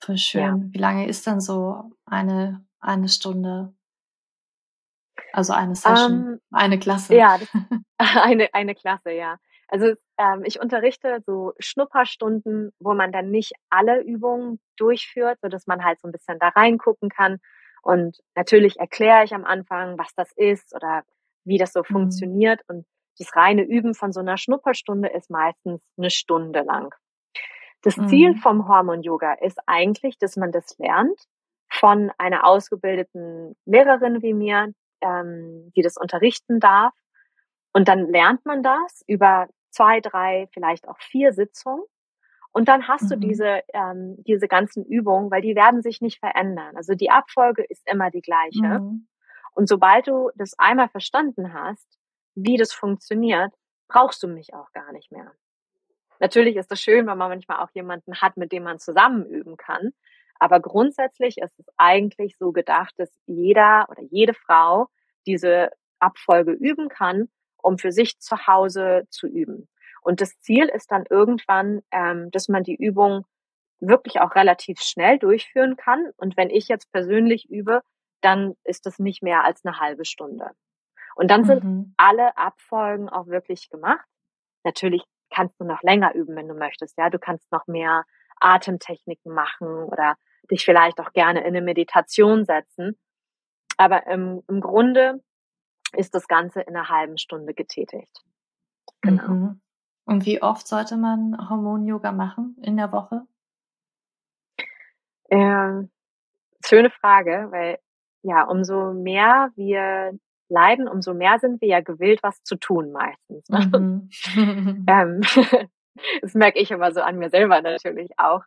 [0.01, 0.43] Voll schön.
[0.43, 0.57] Ja.
[0.59, 3.75] Wie lange ist dann so eine, eine Stunde?
[5.35, 7.15] Also eine Session, um, ähm, eine Klasse.
[7.15, 7.49] Ja, das,
[8.23, 9.37] eine, eine Klasse, ja.
[9.67, 15.67] Also ähm, ich unterrichte so Schnupperstunden, wo man dann nicht alle Übungen durchführt, so dass
[15.67, 17.39] man halt so ein bisschen da reingucken kann.
[17.83, 21.03] Und natürlich erkläre ich am Anfang, was das ist oder
[21.45, 21.93] wie das so mhm.
[21.93, 22.61] funktioniert.
[22.69, 22.87] Und
[23.19, 26.95] das reine Üben von so einer Schnupperstunde ist meistens eine Stunde lang.
[27.83, 28.09] Das mhm.
[28.09, 31.21] Ziel vom Hormon-Yoga ist eigentlich, dass man das lernt
[31.69, 34.73] von einer ausgebildeten Lehrerin wie mir,
[35.05, 36.93] ähm, die das unterrichten darf.
[37.73, 41.83] Und dann lernt man das über zwei, drei, vielleicht auch vier Sitzungen.
[42.53, 43.09] Und dann hast mhm.
[43.09, 46.77] du diese, ähm, diese ganzen Übungen, weil die werden sich nicht verändern.
[46.77, 48.81] Also die Abfolge ist immer die gleiche.
[48.81, 49.09] Mhm.
[49.55, 51.99] Und sobald du das einmal verstanden hast,
[52.37, 53.53] wie das funktioniert,
[53.89, 55.33] brauchst du mich auch gar nicht mehr.
[56.21, 59.57] Natürlich ist es schön, wenn man manchmal auch jemanden hat, mit dem man zusammen üben
[59.57, 59.93] kann.
[60.39, 64.89] Aber grundsätzlich ist es eigentlich so gedacht, dass jeder oder jede Frau
[65.27, 65.71] diese
[66.01, 67.29] Abfolge üben kann,
[67.63, 69.69] um für sich zu Hause zu üben.
[70.03, 73.25] Und das Ziel ist dann irgendwann, ähm, dass man die Übung
[73.81, 76.11] wirklich auch relativ schnell durchführen kann.
[76.17, 77.81] Und wenn ich jetzt persönlich übe,
[78.21, 80.51] dann ist das nicht mehr als eine halbe Stunde.
[81.15, 81.95] Und dann sind mhm.
[81.97, 84.05] alle Abfolgen auch wirklich gemacht.
[84.65, 86.97] Natürlich kannst du noch länger üben, wenn du möchtest.
[86.99, 88.05] Ja, du kannst noch mehr
[88.41, 90.17] Atemtechniken machen oder
[90.51, 92.99] dich vielleicht auch gerne in eine Meditation setzen.
[93.77, 95.23] Aber im, im Grunde
[95.97, 98.23] ist das Ganze in einer halben Stunde getätigt.
[99.01, 99.29] Genau.
[99.29, 99.61] Mhm.
[100.07, 103.23] Und wie oft sollte man Hormon-Yoga machen in der Woche?
[105.31, 105.91] Ähm,
[106.65, 107.79] schöne Frage, weil
[108.23, 110.19] ja, umso mehr wir
[110.49, 113.49] leiden, umso mehr sind wir ja gewillt, was zu tun meistens.
[113.49, 113.71] Ne?
[113.79, 114.85] Mhm.
[114.89, 115.21] ähm,
[116.23, 118.43] das merke ich immer so an mir selber natürlich auch.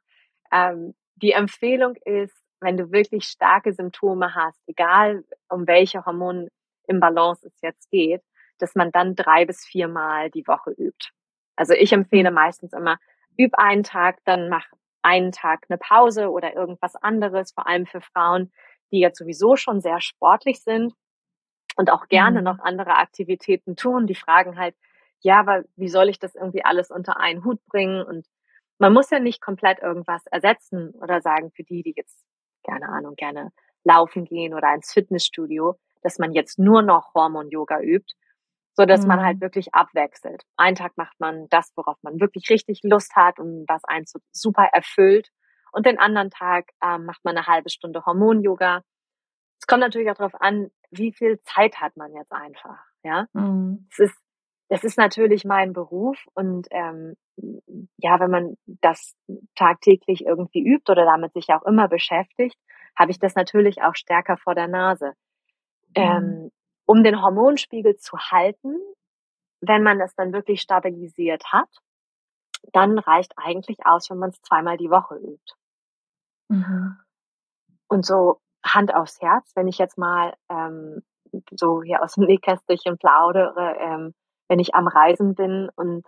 [0.51, 7.61] Ähm, die Empfehlung ist, wenn du wirklich starke Symptome hast, egal um welche Hormonimbalance es
[7.61, 8.21] jetzt geht,
[8.57, 11.09] dass man dann drei bis viermal die Woche übt.
[11.55, 12.35] Also ich empfehle mhm.
[12.35, 12.97] meistens immer,
[13.37, 14.65] üb einen Tag, dann mach
[15.01, 18.51] einen Tag eine Pause oder irgendwas anderes, vor allem für Frauen,
[18.91, 20.93] die jetzt sowieso schon sehr sportlich sind
[21.75, 22.45] und auch gerne mhm.
[22.45, 24.07] noch andere Aktivitäten tun.
[24.07, 24.75] Die fragen halt,
[25.21, 28.03] ja, aber wie soll ich das irgendwie alles unter einen Hut bringen?
[28.03, 28.25] Und
[28.79, 32.23] man muss ja nicht komplett irgendwas ersetzen oder sagen, für die, die jetzt,
[32.65, 33.51] keine Ahnung, gerne
[33.83, 38.13] laufen gehen oder ins Fitnessstudio, dass man jetzt nur noch Hormon-Yoga übt,
[38.75, 39.07] so dass mhm.
[39.07, 39.41] man halt mhm.
[39.41, 40.43] wirklich abwechselt.
[40.57, 44.19] Einen Tag macht man das, worauf man wirklich richtig Lust hat und was einen so
[44.31, 45.29] super erfüllt.
[45.71, 48.83] Und den anderen Tag ähm, macht man eine halbe Stunde Hormon-Yoga.
[49.59, 52.79] Es kommt natürlich auch darauf an, wie viel Zeit hat man jetzt einfach.
[53.03, 53.87] Ja, mhm.
[53.91, 54.26] es ist
[54.69, 57.15] das ist natürlich mein Beruf und ähm,
[57.97, 59.15] ja, wenn man das
[59.55, 62.57] tagtäglich irgendwie übt oder damit sich auch immer beschäftigt,
[62.95, 65.13] habe ich das natürlich auch stärker vor der Nase.
[65.95, 66.03] Mhm.
[66.03, 66.51] Ähm,
[66.85, 68.75] um den Hormonspiegel zu halten,
[69.61, 71.69] wenn man es dann wirklich stabilisiert hat,
[72.73, 75.53] dann reicht eigentlich aus, wenn man es zweimal die Woche übt.
[76.49, 76.97] Mhm.
[77.87, 81.03] Und so Hand aufs Herz, wenn ich jetzt mal ähm,
[81.51, 84.13] so hier aus dem Nähkästchen plaudere, ähm,
[84.47, 86.05] wenn ich am Reisen bin und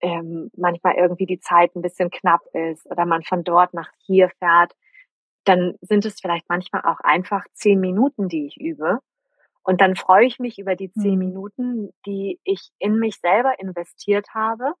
[0.00, 4.30] ähm, manchmal irgendwie die Zeit ein bisschen knapp ist oder man von dort nach hier
[4.38, 4.74] fährt,
[5.44, 8.98] dann sind es vielleicht manchmal auch einfach zehn Minuten, die ich übe.
[9.62, 11.26] Und dann freue ich mich über die zehn mhm.
[11.26, 14.74] Minuten, die ich in mich selber investiert habe,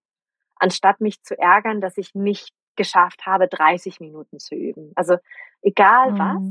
[0.56, 4.92] anstatt mich zu ärgern, dass ich nicht geschafft habe, 30 Minuten zu üben.
[4.94, 5.16] Also
[5.62, 6.18] egal mhm.
[6.18, 6.42] was,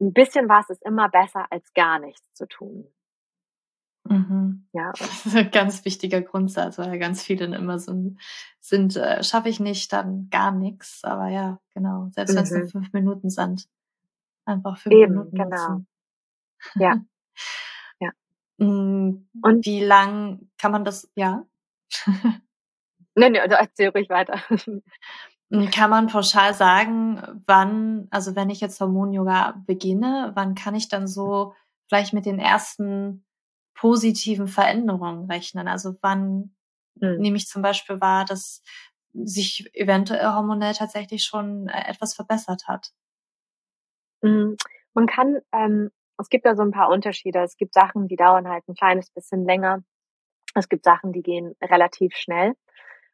[0.00, 2.92] ein bisschen was ist immer besser als gar nichts zu tun.
[4.04, 4.66] Mhm.
[4.72, 4.92] Ja.
[4.98, 8.14] Das ist ein ganz wichtiger Grundsatz, weil ganz viele dann immer so
[8.60, 11.04] sind, äh, schaffe ich nicht, dann gar nichts.
[11.04, 12.10] Aber ja, genau.
[12.12, 12.68] Selbst wenn es nur mhm.
[12.68, 13.68] fünf Minuten sind.
[14.44, 15.36] Einfach fünf Eben, Minuten.
[15.36, 15.68] Genau.
[15.68, 15.86] Nutzen.
[16.76, 17.00] Ja.
[18.00, 18.10] ja.
[18.58, 21.44] Mm, Und wie lang kann man das, ja?
[23.14, 24.38] nee, nee, also erzähl ruhig weiter.
[25.50, 30.88] Mm, kann man pauschal sagen, wann, also wenn ich jetzt Hormon-Yoga beginne, wann kann ich
[30.88, 31.54] dann so
[31.88, 33.23] vielleicht mit den ersten
[33.74, 35.68] positiven Veränderungen rechnen?
[35.68, 36.54] Also wann
[36.96, 37.16] mhm.
[37.18, 38.62] nehme ich zum Beispiel wahr, dass
[39.12, 42.90] sich eventuell hormonell tatsächlich schon äh, etwas verbessert hat?
[44.22, 44.56] Mhm.
[44.94, 47.40] Man kann, ähm, es gibt da so ein paar Unterschiede.
[47.40, 49.82] Es gibt Sachen, die dauern halt ein kleines bisschen länger.
[50.54, 52.54] Es gibt Sachen, die gehen relativ schnell.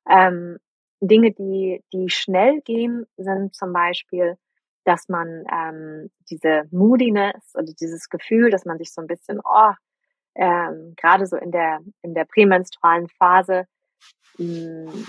[0.08, 0.58] Ähm,
[1.00, 4.36] Dinge, die, die schnell gehen, sind zum Beispiel,
[4.84, 9.72] dass man ähm, diese Moodiness oder dieses Gefühl, dass man sich so ein bisschen, oh,
[10.34, 13.66] ähm, gerade so in der, in der prämenstrualen Phase
[14.38, 15.06] mh, hm,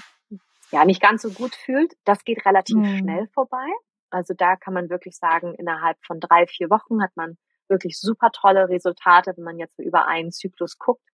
[0.71, 1.93] ja nicht ganz so gut fühlt.
[2.05, 2.97] Das geht relativ mhm.
[2.97, 3.67] schnell vorbei.
[4.09, 7.37] Also da kann man wirklich sagen, innerhalb von drei, vier Wochen hat man
[7.69, 11.07] wirklich super tolle Resultate, wenn man jetzt über einen Zyklus guckt.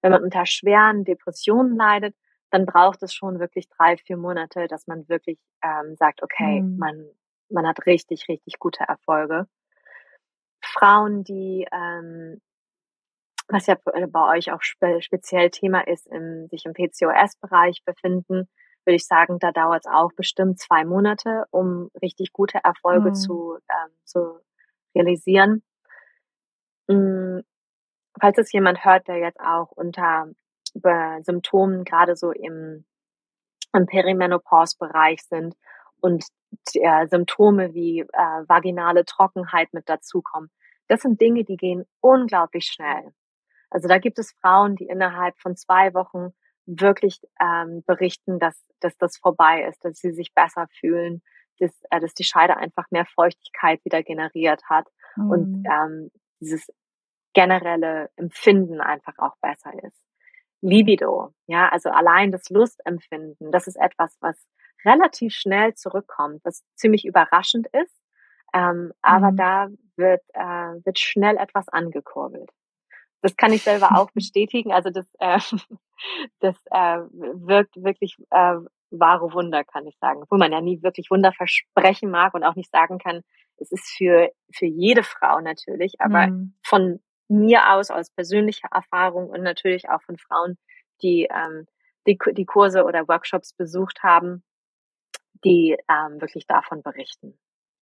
[0.00, 2.16] Wenn man unter schweren Depressionen leidet,
[2.50, 6.76] dann braucht es schon wirklich drei, vier Monate, dass man wirklich ähm, sagt, okay, mhm.
[6.76, 7.08] man,
[7.48, 9.46] man hat richtig, richtig gute Erfolge.
[10.60, 12.40] Frauen, die ähm,
[13.48, 18.48] was ja äh, bei euch auch spe speziell Thema ist, im, sich im PCOS-Bereich befinden,
[18.84, 23.14] würde ich sagen, da dauert es auch bestimmt zwei Monate, um richtig gute Erfolge mhm.
[23.14, 24.40] zu, ähm, zu
[24.94, 25.62] realisieren.
[26.88, 27.42] Mhm.
[28.20, 30.26] Falls es jemand hört, der jetzt auch unter
[31.20, 32.84] Symptomen gerade so im,
[33.74, 35.54] im Perimenopause-Bereich sind
[36.00, 36.24] und
[36.74, 40.50] äh, Symptome wie äh, vaginale Trockenheit mit dazukommen,
[40.88, 43.12] das sind Dinge, die gehen unglaublich schnell.
[43.72, 46.34] Also da gibt es Frauen, die innerhalb von zwei Wochen
[46.66, 51.22] wirklich ähm, berichten, dass, dass das vorbei ist, dass sie sich besser fühlen,
[51.58, 55.30] dass, äh, dass die Scheide einfach mehr Feuchtigkeit wieder generiert hat mhm.
[55.30, 56.66] und ähm, dieses
[57.34, 59.98] generelle Empfinden einfach auch besser ist.
[60.60, 64.46] Libido, ja, also allein das Lustempfinden, das ist etwas, was
[64.84, 67.96] relativ schnell zurückkommt, was ziemlich überraschend ist,
[68.54, 69.36] ähm, aber mhm.
[69.36, 72.50] da wird, äh, wird schnell etwas angekurbelt
[73.22, 74.72] das kann ich selber auch bestätigen.
[74.72, 75.38] Also das, äh,
[76.40, 78.56] das äh, wirkt wirklich äh,
[78.90, 80.24] wahre Wunder, kann ich sagen.
[80.28, 83.22] Wo man ja nie wirklich Wunder versprechen mag und auch nicht sagen kann,
[83.56, 86.54] es ist für, für jede Frau natürlich, aber mhm.
[86.64, 90.58] von mir aus, aus persönlicher Erfahrung und natürlich auch von Frauen,
[91.00, 91.66] die ähm,
[92.06, 94.42] die, die Kurse oder Workshops besucht haben,
[95.44, 97.38] die ähm, wirklich davon berichten.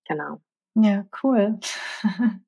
[0.07, 0.41] Genau.
[0.75, 1.59] Ja, cool.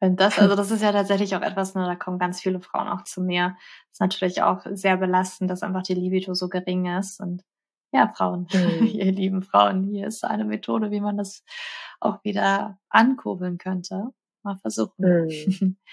[0.00, 2.88] Wenn das, also das ist ja tatsächlich auch etwas, ne, da kommen ganz viele Frauen
[2.88, 3.56] auch zu mir.
[3.88, 7.20] Das ist natürlich auch sehr belastend, dass einfach die Libido so gering ist.
[7.20, 7.42] Und
[7.92, 8.86] ja, Frauen, mhm.
[8.86, 11.44] ihr lieben Frauen, hier ist eine Methode, wie man das
[12.00, 14.08] auch wieder ankurbeln könnte.
[14.42, 15.26] Mal versuchen.
[15.26, 15.76] Mhm.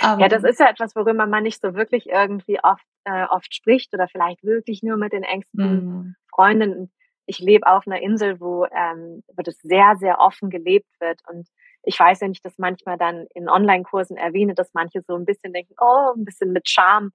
[0.00, 3.54] Aber, ja, das ist ja etwas, worüber man nicht so wirklich irgendwie oft, äh, oft
[3.54, 6.16] spricht oder vielleicht wirklich nur mit den engsten mhm.
[6.28, 6.92] Freundinnen.
[7.24, 11.48] Ich lebe auf einer Insel, wo, ähm, wo das sehr, sehr offen gelebt wird und
[11.86, 15.52] ich weiß, wenn ich das manchmal dann in Online-Kursen erwähne, dass manche so ein bisschen
[15.52, 17.12] denken, oh, ein bisschen mit Charme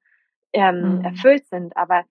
[0.54, 1.06] ähm, mhm.
[1.06, 1.76] erfüllt sind.
[1.76, 2.06] Aber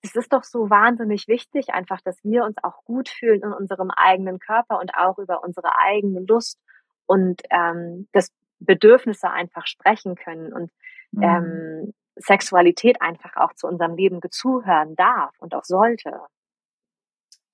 [0.00, 3.90] es ist doch so wahnsinnig wichtig, einfach, dass wir uns auch gut fühlen in unserem
[3.90, 6.58] eigenen Körper und auch über unsere eigene Lust
[7.04, 10.70] und ähm, das Bedürfnisse einfach sprechen können und
[11.12, 11.22] mhm.
[11.22, 16.18] ähm, Sexualität einfach auch zu unserem Leben gezuhören darf und auch sollte.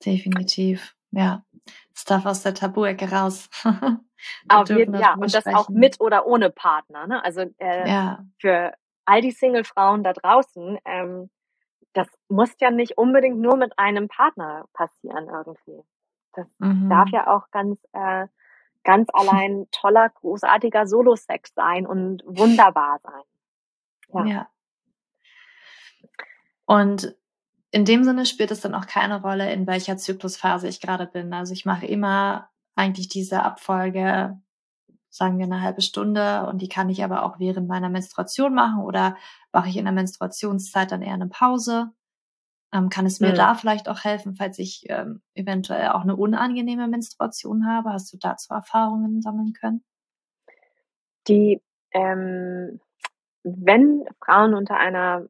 [0.07, 1.45] Definitiv, ja.
[1.95, 3.51] Es darf aus der Tabu-Ecke raus.
[4.49, 7.07] Auf jeden, ja, und das auch mit oder ohne Partner.
[7.07, 7.25] Ne?
[7.25, 8.25] Also äh, ja.
[8.39, 8.73] für
[9.05, 11.31] all die Single-Frauen da draußen, ähm,
[11.93, 15.83] das muss ja nicht unbedingt nur mit einem Partner passieren irgendwie.
[16.35, 16.89] Das mhm.
[16.89, 18.27] darf ja auch ganz, äh,
[18.85, 23.23] ganz allein toller, großartiger Solo-Sex sein und wunderbar sein.
[24.15, 24.25] Ja.
[24.25, 24.49] ja.
[26.65, 27.15] Und
[27.71, 31.33] in dem Sinne spielt es dann auch keine Rolle, in welcher Zyklusphase ich gerade bin.
[31.33, 34.41] Also ich mache immer eigentlich diese Abfolge
[35.13, 38.83] sagen wir eine halbe Stunde und die kann ich aber auch während meiner Menstruation machen
[38.83, 39.17] oder
[39.53, 41.91] mache ich in der Menstruationszeit dann eher eine Pause?
[42.73, 43.37] Ähm, kann es mir mhm.
[43.37, 47.93] da vielleicht auch helfen, falls ich ähm, eventuell auch eine unangenehme Menstruation habe?
[47.93, 49.85] Hast du dazu Erfahrungen sammeln können?
[51.29, 52.81] Die, ähm,
[53.43, 55.27] wenn Frauen unter einer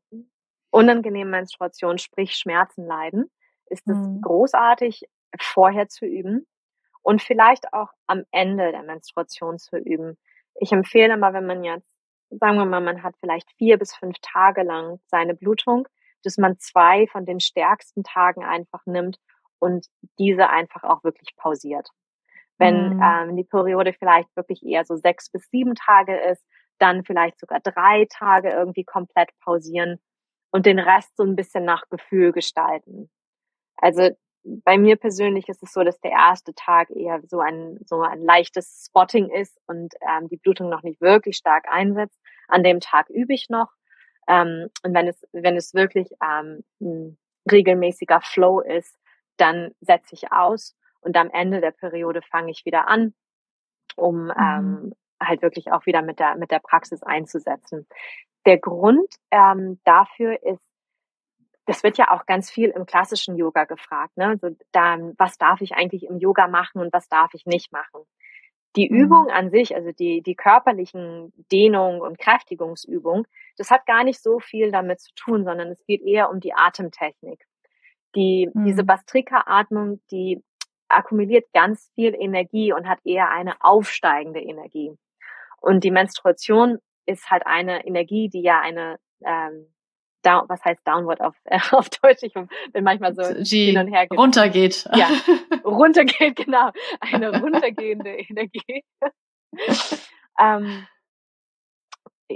[0.71, 3.29] unangenehmen Menstruation, sprich Schmerzen leiden,
[3.67, 4.21] ist es mhm.
[4.21, 5.09] großartig,
[5.41, 6.47] vorher zu üben
[7.03, 10.19] und vielleicht auch am Ende der Menstruation zu üben.
[10.55, 11.97] Ich empfehle mal, wenn man jetzt,
[12.31, 15.89] sagen wir mal, man hat vielleicht vier bis fünf Tage lang seine Blutung,
[16.23, 19.19] dass man zwei von den stärksten Tagen einfach nimmt
[19.59, 19.87] und
[20.19, 21.89] diese einfach auch wirklich pausiert.
[22.59, 23.03] Wenn mhm.
[23.03, 26.45] ähm, die Periode vielleicht wirklich eher so sechs bis sieben Tage ist,
[26.79, 30.01] dann vielleicht sogar drei Tage irgendwie komplett pausieren
[30.53, 33.11] und den Rest so ein bisschen nach Gefühl gestalten.
[33.77, 34.11] Also
[34.45, 38.21] bei mir persönlich ist es so, dass der erste Tag eher so ein so ein
[38.21, 42.19] leichtes Spotting ist und ähm, die Blutung noch nicht wirklich stark einsetzt.
[42.49, 43.69] An dem Tag übe ich noch
[44.29, 47.19] ähm, und wenn es wenn es wirklich ähm, ein
[47.51, 48.97] regelmäßiger Flow ist,
[49.37, 53.15] dann setze ich aus und am Ende der Periode fange ich wieder an,
[53.97, 54.33] um mhm.
[54.39, 57.87] ähm, halt wirklich auch wieder mit der mit der Praxis einzusetzen.
[58.47, 60.72] Der Grund ähm, dafür ist
[61.67, 64.17] das wird ja auch ganz viel im klassischen Yoga gefragt.
[64.17, 64.37] Ne?
[64.41, 68.05] So, dann, was darf ich eigentlich im Yoga machen und was darf ich nicht machen?
[68.77, 68.97] Die mhm.
[68.97, 74.41] Übung an sich, also die, die körperlichen Dehnung und Kräftigungsübung, das hat gar nicht so
[74.41, 77.45] viel damit zu tun, sondern es geht eher um die Atemtechnik.
[78.15, 78.65] Die, mhm.
[78.65, 80.43] Diese Bastrika-Atmung, die
[80.89, 84.93] akkumuliert ganz viel Energie und hat eher eine aufsteigende Energie.
[85.61, 89.73] Und die Menstruation ist halt eine Energie, die ja eine ähm,
[90.23, 92.23] down, was heißt Downward auf, äh, auf Deutsch?
[92.23, 94.07] Ich bin manchmal so die hin und her.
[94.07, 94.19] Geht.
[94.19, 94.89] Runtergeht.
[94.95, 95.09] Ja,
[95.65, 96.71] runtergeht, genau.
[97.01, 98.85] Eine runtergehende Energie.
[100.39, 100.87] ähm,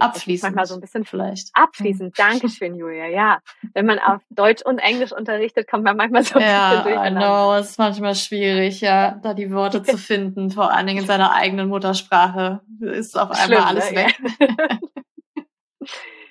[0.00, 0.54] abfließend.
[0.54, 1.50] Manchmal so ein bisschen vielleicht.
[1.54, 2.18] Abfließend.
[2.18, 3.06] Dankeschön, Julia.
[3.06, 3.40] Ja.
[3.74, 7.20] Wenn man auf Deutsch und Englisch unterrichtet, kommt man manchmal so ein ja, bisschen durcheinander.
[7.20, 11.06] Ja, es ist manchmal schwierig, ja, da die Worte zu finden, vor allen Dingen in
[11.06, 12.60] seiner eigenen Muttersprache.
[12.80, 13.96] Ist auf einmal Schlimm, alles ne?
[13.96, 14.18] weg.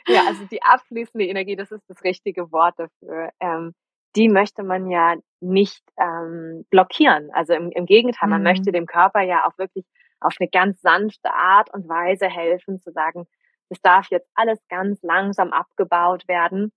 [0.07, 0.23] Ja.
[0.27, 3.31] also die abfließende Energie, das ist das richtige Wort dafür.
[3.39, 3.73] Ähm,
[4.15, 7.29] die möchte man ja nicht ähm, blockieren.
[7.33, 8.47] Also im, im Gegenteil, man mhm.
[8.47, 9.85] möchte dem Körper ja auch wirklich
[10.21, 13.27] auf eine ganz sanfte Art und Weise helfen, zu sagen,
[13.69, 16.71] es darf jetzt alles ganz langsam abgebaut werden.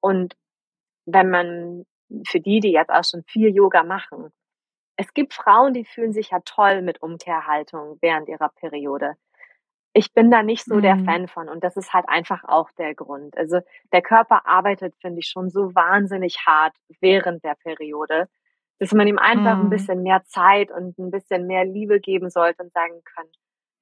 [0.00, 0.34] Und
[1.06, 1.84] wenn man
[2.26, 4.30] für die, die jetzt auch schon viel Yoga machen,
[4.96, 9.14] es gibt Frauen, die fühlen sich ja toll mit Umkehrhaltung während ihrer Periode
[9.94, 10.82] ich bin da nicht so mhm.
[10.82, 13.36] der Fan von und das ist halt einfach auch der Grund.
[13.36, 13.60] Also
[13.92, 18.28] der Körper arbeitet, finde ich, schon so wahnsinnig hart während der Periode,
[18.78, 19.66] dass man ihm einfach mhm.
[19.66, 23.26] ein bisschen mehr Zeit und ein bisschen mehr Liebe geben sollte und sagen kann,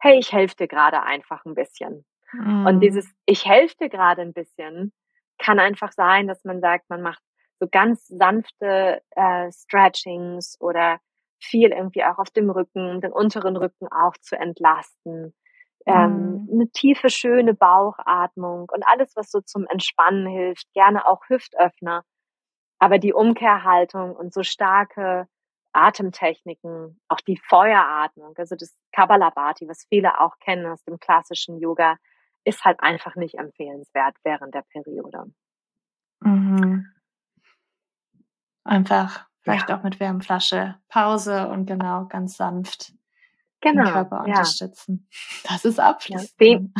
[0.00, 2.04] hey, ich helfe dir gerade einfach ein bisschen.
[2.32, 2.66] Mhm.
[2.66, 4.92] Und dieses ich helfe dir gerade ein bisschen
[5.40, 7.22] kann einfach sein, dass man sagt, man macht
[7.58, 10.98] so ganz sanfte äh, Stretchings oder
[11.38, 15.34] viel irgendwie auch auf dem Rücken, den unteren Rücken auch zu entlasten
[15.86, 16.48] ähm, mhm.
[16.52, 22.04] eine tiefe, schöne Bauchatmung und alles, was so zum Entspannen hilft, gerne auch Hüftöffner.
[22.78, 25.26] Aber die Umkehrhaltung und so starke
[25.72, 31.96] Atemtechniken, auch die Feueratmung, also das Kabbalabhati, was viele auch kennen aus dem klassischen Yoga,
[32.44, 35.24] ist halt einfach nicht empfehlenswert während der Periode.
[36.20, 36.86] Mhm.
[38.64, 39.78] Einfach vielleicht ja.
[39.78, 42.92] auch mit Wärmflasche, Pause und genau ganz sanft
[43.60, 44.22] genau, den Körper ja.
[44.24, 45.08] unterstützen.
[45.48, 46.22] Das ist Abschluss.
[46.22, 46.74] Ja, wen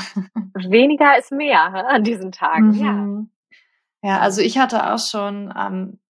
[0.54, 2.80] weniger ist mehr an diesen Tagen, mhm.
[2.80, 3.26] ja.
[4.02, 6.00] Ja, also ich hatte auch schon, ähm,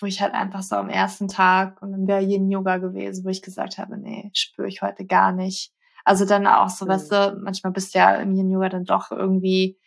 [0.00, 3.28] wo ich halt einfach so am ersten Tag und dann wäre Yin Yoga gewesen, wo
[3.28, 5.72] ich gesagt habe, nee, spüre ich heute gar nicht.
[6.04, 6.90] Also dann auch so, mhm.
[6.90, 9.78] weißt du, manchmal bist du ja im Yin Yoga dann doch irgendwie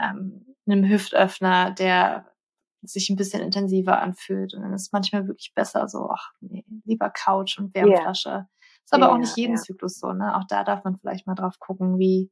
[0.00, 2.26] ähm, einem Hüftöffner, der
[2.82, 4.54] sich ein bisschen intensiver anfühlt.
[4.54, 8.46] Und dann ist manchmal wirklich besser so, ach nee, lieber Couch und Wärmflasche.
[8.90, 9.60] Ist aber ja, auch nicht jeden ja.
[9.60, 10.36] Zyklus so, ne?
[10.36, 12.28] Auch da darf man vielleicht mal drauf gucken, wie,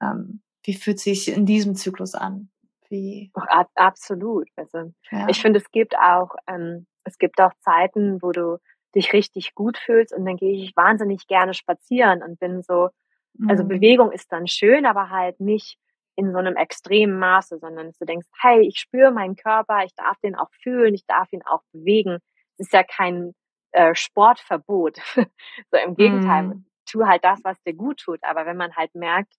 [0.00, 2.50] ähm, wie fühlt sich in diesem Zyklus an?
[2.88, 3.32] Wie?
[3.34, 4.48] Ach, absolut.
[4.54, 5.26] Also ja.
[5.28, 8.58] ich finde, es gibt auch, ähm, es gibt auch Zeiten, wo du
[8.94, 12.90] dich richtig gut fühlst und dann gehe ich wahnsinnig gerne spazieren und bin so,
[13.48, 13.68] also mhm.
[13.68, 15.78] Bewegung ist dann schön, aber halt nicht
[16.14, 20.16] in so einem extremen Maße, sondern du denkst, hey, ich spüre meinen Körper, ich darf
[20.20, 22.18] den auch fühlen, ich darf ihn auch bewegen.
[22.56, 23.34] Es ist ja kein
[23.72, 24.96] äh, Sportverbot.
[25.16, 26.64] so im Gegenteil, mm.
[26.86, 28.20] tu halt das, was dir gut tut.
[28.22, 29.34] Aber wenn man halt merkt,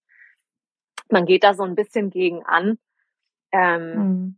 [1.09, 2.77] man geht da so ein bisschen gegen an.
[3.51, 4.35] Ähm, mm.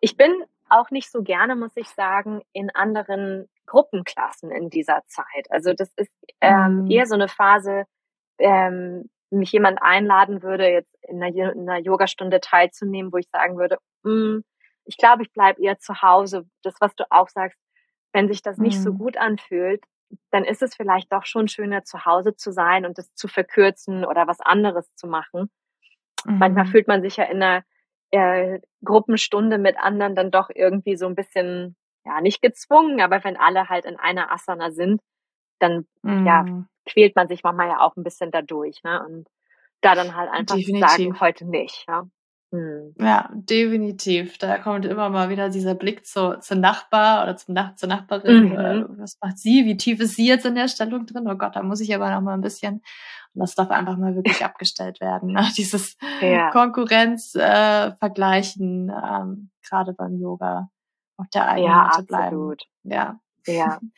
[0.00, 0.32] Ich bin
[0.68, 5.50] auch nicht so gerne, muss ich sagen, in anderen Gruppenklassen in dieser Zeit.
[5.50, 6.90] Also das ist ähm, mm.
[6.90, 7.84] eher so eine Phase,
[8.38, 13.58] ähm, mich jemand einladen würde, jetzt in einer, in einer Yogastunde teilzunehmen, wo ich sagen
[13.58, 14.40] würde, mm,
[14.84, 16.46] ich glaube, ich bleibe eher zu Hause.
[16.62, 17.58] Das, was du auch sagst,
[18.12, 18.82] wenn sich das nicht mhm.
[18.82, 19.84] so gut anfühlt,
[20.30, 24.04] dann ist es vielleicht doch schon schöner, zu Hause zu sein und es zu verkürzen
[24.04, 25.50] oder was anderes zu machen.
[26.24, 26.38] Mhm.
[26.38, 27.64] Manchmal fühlt man sich ja in einer
[28.10, 33.36] äh, Gruppenstunde mit anderen dann doch irgendwie so ein bisschen, ja, nicht gezwungen, aber wenn
[33.36, 35.00] alle halt in einer Asana sind,
[35.60, 36.26] dann mhm.
[36.26, 36.44] ja,
[36.86, 39.04] quält man sich manchmal ja auch ein bisschen dadurch, ne?
[39.06, 39.28] Und
[39.80, 40.88] da dann halt einfach Definitiv.
[40.88, 42.04] sagen, heute nicht, ja.
[42.52, 42.94] Hm.
[42.98, 44.36] Ja, definitiv.
[44.38, 48.46] Da kommt immer mal wieder dieser Blick zu, zur Nachbar oder zum Nach zur Nachbarin.
[48.46, 48.52] Mhm.
[48.52, 49.64] Oder was macht sie?
[49.64, 51.28] Wie tief ist sie jetzt in der Stellung drin?
[51.28, 52.82] Oh Gott, da muss ich aber noch mal ein bisschen.
[53.34, 55.32] Und das darf einfach mal wirklich abgestellt werden.
[55.32, 55.46] Ne?
[55.56, 56.50] Dieses ja.
[56.50, 60.70] Konkurrenz äh, vergleichen, ähm, gerade beim Yoga
[61.16, 62.24] auf der eigenen ja, Seite bleiben.
[62.24, 62.62] Absolut.
[62.82, 63.80] Ja, ja.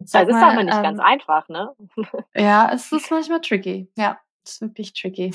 [0.00, 1.74] Sag das ist mal, aber nicht ähm, ganz einfach, ne?
[2.34, 3.90] ja, es ist manchmal tricky.
[3.96, 5.34] Ja, es ist wirklich tricky.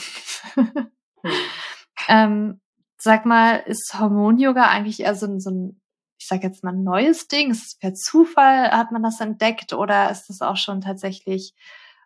[2.08, 2.16] Hm.
[2.16, 2.62] ähm,
[2.98, 5.82] sag mal, ist Hormon-Yoga eigentlich eher so ein, so ein,
[6.18, 7.52] ich sag jetzt mal, neues Ding?
[7.52, 11.54] Ist es per Zufall, hat man das entdeckt oder ist das auch schon tatsächlich,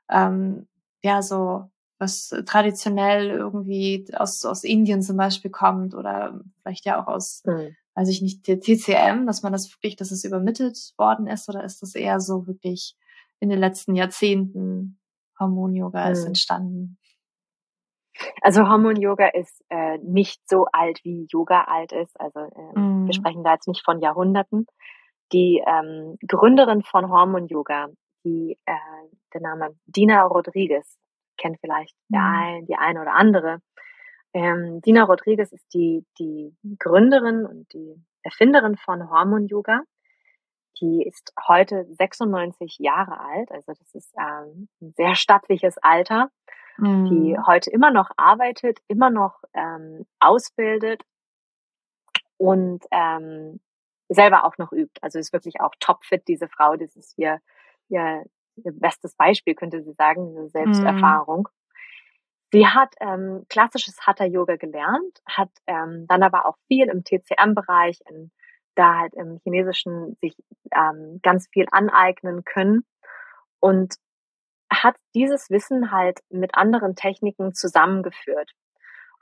[0.10, 0.68] ähm,
[1.04, 1.70] ja, so
[2.00, 7.76] was traditionell irgendwie aus, aus Indien zum Beispiel kommt oder vielleicht ja auch aus, mhm.
[7.96, 11.64] weiß ich nicht, der TCM, dass man das wirklich, dass es übermittelt worden ist oder
[11.64, 12.96] ist das eher so wirklich
[13.40, 15.00] in den letzten Jahrzehnten
[15.40, 16.12] Hormon-Yoga mhm.
[16.12, 16.98] ist entstanden?
[18.42, 22.20] Also Hormon-Yoga ist äh, nicht so alt, wie Yoga alt ist.
[22.20, 23.08] Also äh, mm.
[23.08, 24.68] wir sprechen da jetzt nicht von Jahrhunderten.
[25.34, 27.90] Die ähm, Gründerin von Hormon-Yoga,
[28.24, 28.74] die äh,
[29.34, 30.98] der Name Dina Rodriguez,
[31.38, 32.14] kennt vielleicht mm.
[32.14, 33.60] der ein, die eine oder andere.
[34.34, 39.82] Ähm, Dina Rodriguez ist die, die Gründerin und die Erfinderin von Hormon-Yoga.
[40.80, 46.30] Die ist heute 96 Jahre alt, also das ist ähm, ein sehr stattliches Alter
[46.78, 47.06] mhm.
[47.10, 51.04] die heute immer noch arbeitet, immer noch ähm, ausbildet
[52.38, 53.60] und ähm,
[54.10, 55.00] selber auch noch übt.
[55.02, 56.76] Also ist wirklich auch topfit, diese Frau.
[56.76, 57.40] Das ist ihr,
[57.90, 58.24] ihr,
[58.56, 61.48] ihr bestes Beispiel, könnte sie sagen, diese Selbsterfahrung.
[61.50, 61.58] Mhm.
[62.52, 68.00] Sie hat ähm, klassisches Hatha-Yoga gelernt, hat ähm, dann aber auch viel im TCM-Bereich,
[68.76, 70.36] da halt im Chinesischen sich
[70.72, 72.86] ähm, ganz viel aneignen können
[73.60, 73.96] und
[74.72, 78.52] hat dieses Wissen halt mit anderen Techniken zusammengeführt.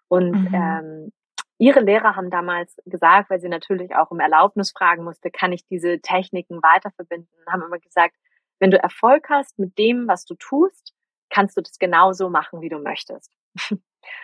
[0.07, 0.53] Und mhm.
[0.53, 1.11] ähm,
[1.57, 5.65] ihre Lehrer haben damals gesagt, weil sie natürlich auch um Erlaubnis fragen musste, kann ich
[5.67, 8.15] diese Techniken weiterverbinden, haben immer gesagt,
[8.59, 10.93] wenn du Erfolg hast mit dem, was du tust,
[11.29, 13.31] kannst du das genauso machen, wie du möchtest.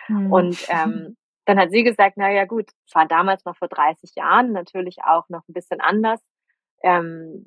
[0.08, 0.32] Mhm.
[0.32, 4.52] Und ähm, dann hat sie gesagt, na ja gut, war damals noch vor 30 Jahren
[4.52, 6.20] natürlich auch noch ein bisschen anders.
[6.82, 7.46] Ähm,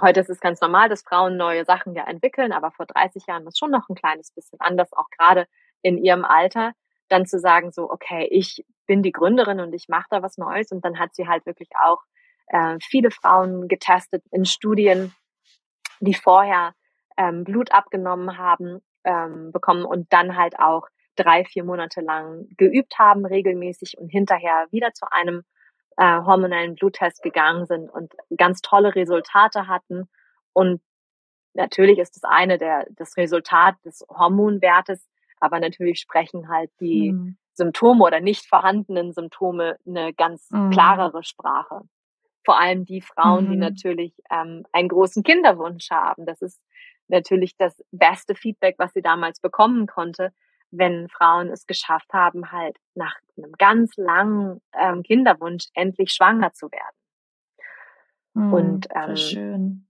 [0.00, 3.44] heute ist es ganz normal, dass Frauen neue Sachen ja entwickeln, aber vor 30 Jahren
[3.44, 5.46] war es schon noch ein kleines bisschen anders, auch gerade
[5.82, 6.72] in ihrem Alter,
[7.08, 10.72] dann zu sagen, so, okay, ich bin die Gründerin und ich mache da was Neues.
[10.72, 12.02] Und dann hat sie halt wirklich auch
[12.48, 15.14] äh, viele Frauen getestet in Studien,
[16.00, 16.74] die vorher
[17.16, 22.98] ähm, Blut abgenommen haben, ähm, bekommen und dann halt auch drei, vier Monate lang geübt
[22.98, 25.42] haben, regelmäßig und hinterher wieder zu einem
[26.00, 30.08] äh, hormonellen Bluttest gegangen sind und ganz tolle Resultate hatten.
[30.54, 30.80] Und
[31.52, 35.06] natürlich ist das eine der, das Resultat des Hormonwertes,
[35.40, 37.36] aber natürlich sprechen halt die mhm.
[37.52, 40.70] Symptome oder nicht vorhandenen Symptome eine ganz mhm.
[40.70, 41.82] klarere Sprache.
[42.46, 43.50] Vor allem die Frauen, mhm.
[43.50, 46.24] die natürlich ähm, einen großen Kinderwunsch haben.
[46.24, 46.62] Das ist
[47.08, 50.32] natürlich das beste Feedback, was sie damals bekommen konnte,
[50.70, 56.70] wenn Frauen es geschafft haben, halt nach einem ganz langen ähm, Kinderwunsch endlich schwanger zu
[56.70, 56.96] werden.
[58.34, 59.88] Mm, und ähm, schön.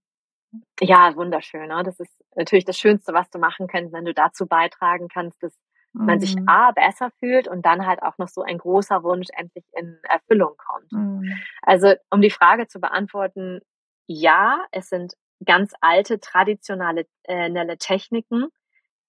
[0.80, 1.68] Ja, wunderschön.
[1.68, 1.82] Ne?
[1.84, 5.54] Das ist natürlich das Schönste, was du machen kannst, wenn du dazu beitragen kannst, dass
[5.92, 6.06] mm.
[6.06, 6.48] man sich mhm.
[6.48, 10.54] A besser fühlt und dann halt auch noch so ein großer Wunsch endlich in Erfüllung
[10.56, 10.92] kommt.
[10.92, 11.32] Mm.
[11.62, 13.60] Also um die Frage zu beantworten,
[14.06, 15.14] ja, es sind
[15.44, 18.48] ganz alte traditionelle äh, Techniken,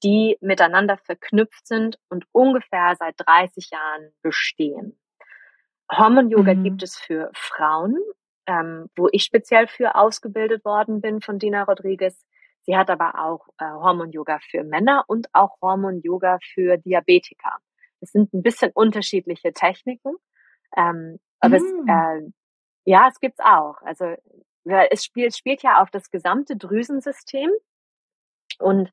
[0.04, 5.00] die miteinander verknüpft sind und ungefähr seit 30 Jahren bestehen.
[5.92, 6.64] Hormon-Yoga mhm.
[6.64, 7.98] gibt es für Frauen,
[8.48, 12.26] ähm, wo ich speziell für ausgebildet worden bin von Dina Rodriguez.
[12.64, 17.58] Sie hat aber auch äh, Hormon-Yoga für Männer und auch Hormon-Yoga für Diabetiker.
[18.00, 20.16] Das sind ein bisschen unterschiedliche Techniken,
[20.76, 21.86] ähm, aber mhm.
[21.88, 22.32] es, äh,
[22.86, 23.82] ja, es gibt's auch.
[23.82, 24.16] Also
[24.64, 27.50] es spielt, spielt ja auf das gesamte Drüsensystem
[28.60, 28.92] und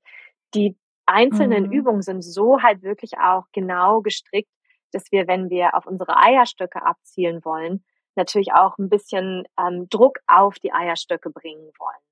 [0.55, 0.77] die
[1.09, 1.73] einzelnen mhm.
[1.73, 4.51] Übungen sind so halt wirklich auch genau gestrickt,
[4.93, 7.85] dass wir, wenn wir auf unsere Eierstöcke abzielen wollen,
[8.17, 12.03] natürlich auch ein bisschen ähm, Druck auf die Eierstöcke bringen wollen.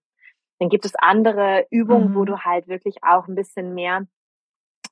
[0.59, 2.15] Dann gibt es andere Übungen, mhm.
[2.15, 4.07] wo du halt wirklich auch ein bisschen mehr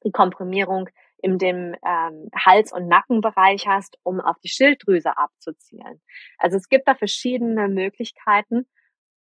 [0.05, 0.88] die Komprimierung
[1.22, 6.02] in dem ähm, Hals- und Nackenbereich hast, um auf die Schilddrüse abzuzielen.
[6.36, 8.66] Also es gibt da verschiedene Möglichkeiten.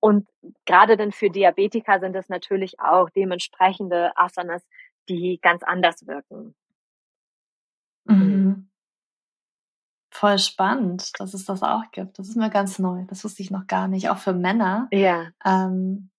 [0.03, 0.29] Und
[0.65, 4.67] gerade dann für Diabetiker sind es natürlich auch dementsprechende Asanas,
[5.09, 6.57] die ganz anders wirken.
[8.05, 8.69] Mhm.
[10.11, 12.19] Voll spannend, dass es das auch gibt.
[12.19, 13.05] Das ist mir ganz neu.
[13.07, 14.11] Das wusste ich noch gar nicht.
[14.11, 14.89] Auch für Männer.
[14.91, 15.31] Ja.
[15.45, 16.11] Ähm,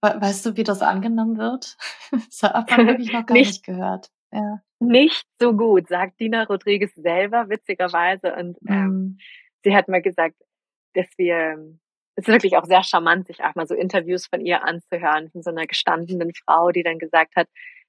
[0.00, 1.76] weißt du, wie das angenommen wird?
[2.10, 4.10] das habe ich wirklich noch gar nicht, nicht gehört.
[4.32, 4.62] Ja.
[4.78, 8.34] Nicht so gut, sagt Dina Rodriguez selber, witzigerweise.
[8.34, 9.18] Und ähm, mm.
[9.62, 10.36] sie hat mal gesagt,
[10.94, 11.76] dass wir,
[12.16, 15.42] es ist wirklich auch sehr charmant, sich auch mal so Interviews von ihr anzuhören, von
[15.42, 17.46] so einer gestandenen Frau, die dann gesagt hat,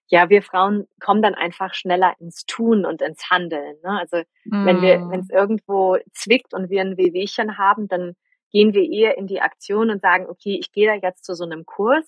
[0.10, 3.76] ja, wir Frauen kommen dann einfach schneller ins Tun und ins Handeln.
[3.84, 4.00] Ne?
[4.00, 4.66] Also mm.
[4.66, 8.16] wenn wir, wenn es irgendwo zwickt und wir ein Wehwehchen haben, dann
[8.52, 11.44] gehen wir eher in die Aktion und sagen, okay, ich gehe da jetzt zu so
[11.44, 12.06] einem Kurs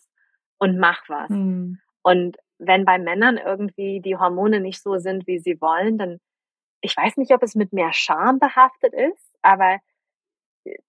[0.57, 1.30] und mach was.
[1.30, 1.76] Mm.
[2.01, 6.20] Und wenn bei Männern irgendwie die Hormone nicht so sind, wie sie wollen, dann,
[6.82, 9.80] ich weiß nicht, ob es mit mehr Scham behaftet ist, aber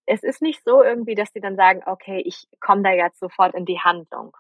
[0.06, 3.54] es ist nicht so irgendwie, dass die dann sagen, okay, ich komme da jetzt sofort
[3.54, 4.36] in die Handlung.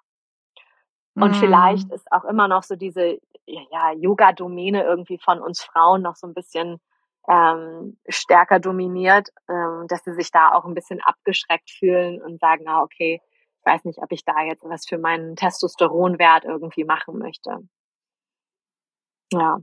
[1.14, 1.34] Und mm.
[1.34, 6.26] vielleicht ist auch immer noch so diese ja, Yoga-Domäne irgendwie von uns Frauen noch so
[6.26, 6.80] ein bisschen
[7.28, 12.68] ähm, stärker dominiert, ähm, dass sie sich da auch ein bisschen abgeschreckt fühlen und sagen,
[12.68, 13.20] ah, okay,
[13.58, 17.58] ich weiß nicht, ob ich da jetzt was für meinen Testosteronwert irgendwie machen möchte.
[19.32, 19.58] Ja.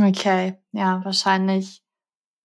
[0.00, 1.82] Okay, ja, wahrscheinlich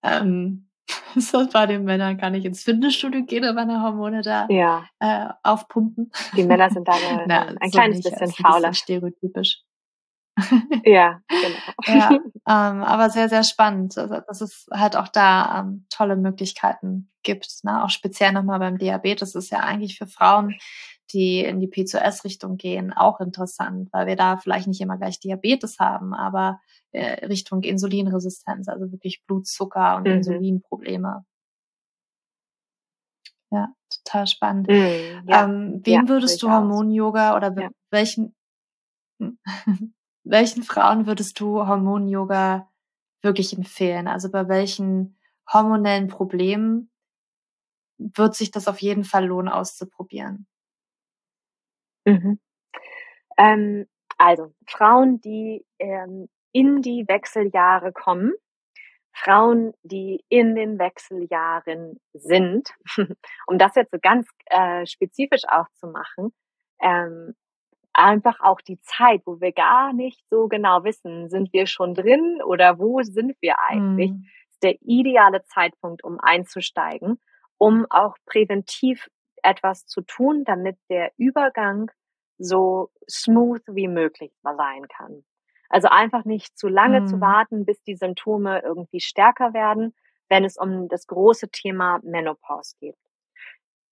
[0.03, 0.67] ähm,
[1.15, 4.85] ist das bei den Männern gar nicht ins Fitnessstudio gehen und meine Hormone da ja.
[4.99, 6.11] äh, aufpumpen.
[6.35, 8.67] Die Männer sind da eine, Na, ein so kleines nicht, bisschen fauler.
[8.67, 9.61] Ein bisschen stereotypisch.
[10.83, 11.21] ja,
[11.85, 11.99] genau.
[11.99, 17.09] ja, ähm, aber sehr, sehr spannend, also, dass es halt auch da ähm, tolle Möglichkeiten
[17.23, 17.63] gibt.
[17.63, 17.83] Ne?
[17.83, 20.55] Auch speziell nochmal beim Diabetes ist ja eigentlich für Frauen,
[21.11, 25.79] die in die P2S-Richtung gehen, auch interessant, weil wir da vielleicht nicht immer gleich Diabetes
[25.79, 26.59] haben, aber
[26.91, 30.13] äh, Richtung Insulinresistenz, also wirklich Blutzucker und mhm.
[30.13, 31.25] Insulinprobleme.
[33.51, 33.69] Ja,
[34.03, 34.67] total spannend.
[34.67, 35.43] Mhm, ja.
[35.43, 37.69] Ähm, wem ja, würdest du Hormon-Yoga oder ja.
[37.91, 38.35] welchen
[40.23, 42.69] welchen Frauen würdest du Hormon-Yoga
[43.21, 44.07] wirklich empfehlen?
[44.07, 45.17] Also bei welchen
[45.51, 46.91] hormonellen Problemen
[47.97, 50.47] wird sich das auf jeden Fall lohnen auszuprobieren?
[52.05, 52.39] Mhm.
[53.37, 53.85] Ähm,
[54.17, 58.33] also Frauen, die ähm, in die Wechseljahre kommen,
[59.13, 62.69] Frauen, die in den Wechseljahren sind,
[63.47, 66.33] um das jetzt so ganz äh, spezifisch auch zu machen,
[66.81, 67.33] ähm,
[67.93, 72.41] einfach auch die Zeit, wo wir gar nicht so genau wissen, sind wir schon drin
[72.45, 74.25] oder wo sind wir eigentlich, mhm.
[74.49, 77.19] ist der ideale Zeitpunkt, um einzusteigen,
[77.57, 79.07] um auch präventiv
[79.45, 81.91] etwas zu tun, damit der Übergang
[82.37, 85.23] so smooth wie möglich sein kann.
[85.69, 87.07] Also einfach nicht zu lange mhm.
[87.07, 89.95] zu warten, bis die Symptome irgendwie stärker werden,
[90.29, 92.97] wenn es um das große Thema Menopause geht.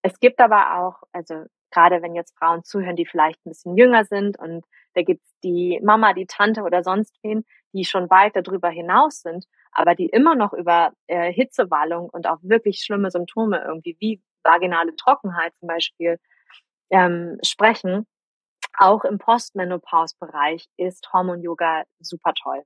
[0.01, 4.05] Es gibt aber auch, also gerade wenn jetzt Frauen zuhören, die vielleicht ein bisschen jünger
[4.05, 8.69] sind und da gibt's die Mama, die Tante oder sonst wen, die schon weit darüber
[8.69, 13.97] hinaus sind, aber die immer noch über äh, Hitzewallung und auch wirklich schlimme Symptome irgendwie
[13.99, 16.19] wie vaginale Trockenheit zum Beispiel
[16.89, 18.07] ähm, sprechen.
[18.77, 22.63] Auch im Postmenopause-Bereich ist Hormon-Yoga super toll.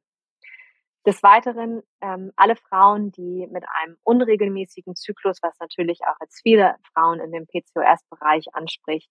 [1.05, 6.75] Des Weiteren ähm, alle Frauen, die mit einem unregelmäßigen Zyklus, was natürlich auch jetzt viele
[6.93, 9.09] Frauen in dem PCOS-Bereich anspricht,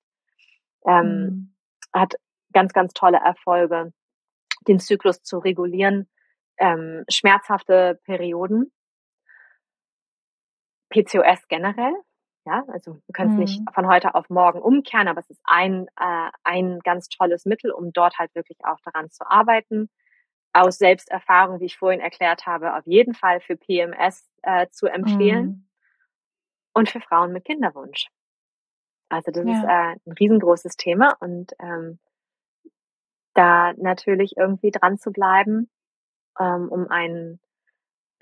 [0.87, 1.55] ähm, mhm.
[1.93, 2.15] hat
[2.53, 3.93] ganz, ganz tolle Erfolge,
[4.69, 6.09] den Zyklus zu regulieren,
[6.59, 8.73] ähm, schmerzhafte Perioden,
[10.91, 11.95] PCOS generell.
[12.47, 13.41] Ja, also können es mhm.
[13.41, 17.73] nicht von heute auf morgen umkehren, aber es ist ein, äh, ein ganz tolles Mittel,
[17.73, 19.91] um dort halt wirklich auch daran zu arbeiten
[20.53, 25.45] aus Selbsterfahrung, wie ich vorhin erklärt habe, auf jeden Fall für PMS äh, zu empfehlen
[25.45, 25.69] mhm.
[26.73, 28.07] und für Frauen mit Kinderwunsch.
[29.09, 29.53] Also das ja.
[29.53, 31.99] ist äh, ein riesengroßes Thema und ähm,
[33.35, 35.69] da natürlich irgendwie dran zu bleiben,
[36.39, 37.41] ähm, um einen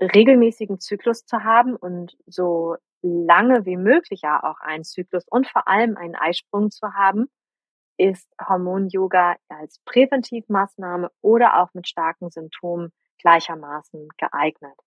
[0.01, 5.68] regelmäßigen Zyklus zu haben und so lange wie möglich ja auch einen Zyklus und vor
[5.68, 7.28] allem einen Eisprung zu haben,
[7.96, 14.78] ist Hormon-Yoga als Präventivmaßnahme oder auch mit starken Symptomen gleichermaßen geeignet.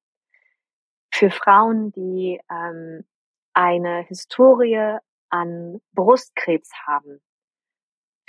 [1.13, 3.05] Für Frauen, die ähm,
[3.53, 4.97] eine Historie
[5.29, 7.21] an Brustkrebs haben,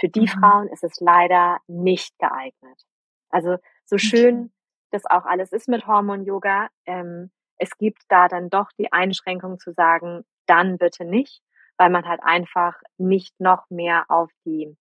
[0.01, 0.29] für die mhm.
[0.29, 2.87] Frauen ist es leider nicht geeignet.
[3.31, 4.53] Also so schön
[4.91, 9.73] das auch alles ist mit Hormon-Yoga, ähm, es gibt da dann doch die Einschränkung zu
[9.73, 11.43] sagen, dann bitte nicht
[11.79, 14.77] weil man halt einfach nicht noch mehr auf die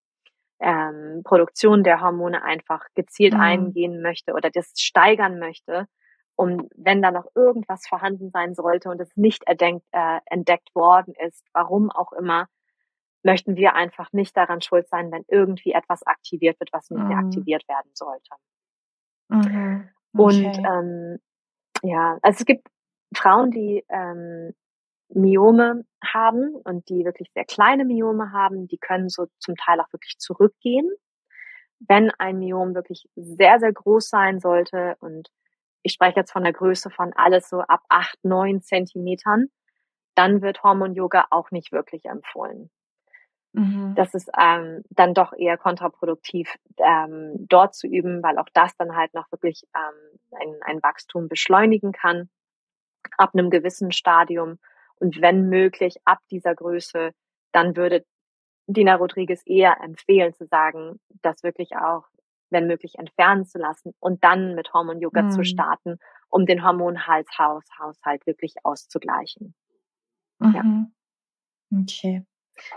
[0.59, 3.39] ähm, Produktion der Hormone einfach gezielt mhm.
[3.39, 5.85] eingehen möchte oder das steigern möchte.
[6.35, 11.13] Und wenn da noch irgendwas vorhanden sein sollte und es nicht erdenkt, äh, entdeckt worden
[11.25, 12.47] ist, warum auch immer,
[13.23, 17.07] möchten wir einfach nicht daran schuld sein, wenn irgendwie etwas aktiviert wird, was nicht mhm.
[17.07, 18.29] mehr aktiviert werden sollte.
[19.29, 19.39] Mhm.
[19.39, 19.89] Okay.
[20.13, 21.17] Und ähm,
[21.83, 22.67] ja, also es gibt
[23.15, 24.53] Frauen, die ähm,
[25.09, 29.91] Myome haben und die wirklich sehr kleine Myome haben, die können so zum Teil auch
[29.93, 30.89] wirklich zurückgehen.
[31.79, 35.29] Wenn ein Myom wirklich sehr, sehr groß sein sollte und
[35.83, 39.47] ich spreche jetzt von der Größe von alles so ab acht, neun Zentimetern,
[40.15, 42.69] dann wird Hormon-Yoga auch nicht wirklich empfohlen.
[43.57, 43.95] Mhm.
[43.95, 48.95] Das ist ähm, dann doch eher kontraproduktiv, ähm, dort zu üben, weil auch das dann
[48.95, 52.29] halt noch wirklich ähm, ein, ein Wachstum beschleunigen kann
[53.17, 54.59] ab einem gewissen Stadium
[54.99, 57.11] und wenn möglich ab dieser Größe,
[57.51, 58.05] dann würde
[58.67, 62.05] Dina Rodriguez eher empfehlen zu sagen, das wirklich auch,
[62.49, 65.31] wenn möglich, entfernen zu lassen und dann mit Hormon-Yoga mhm.
[65.31, 65.99] zu starten,
[66.29, 69.53] um den Hormonhalshaushalt wirklich auszugleichen.
[70.39, 70.91] Mhm.
[71.71, 71.81] Ja.
[71.81, 72.25] Okay.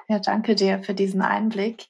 [0.09, 1.87] Ja, danke dir für diesen Einblick.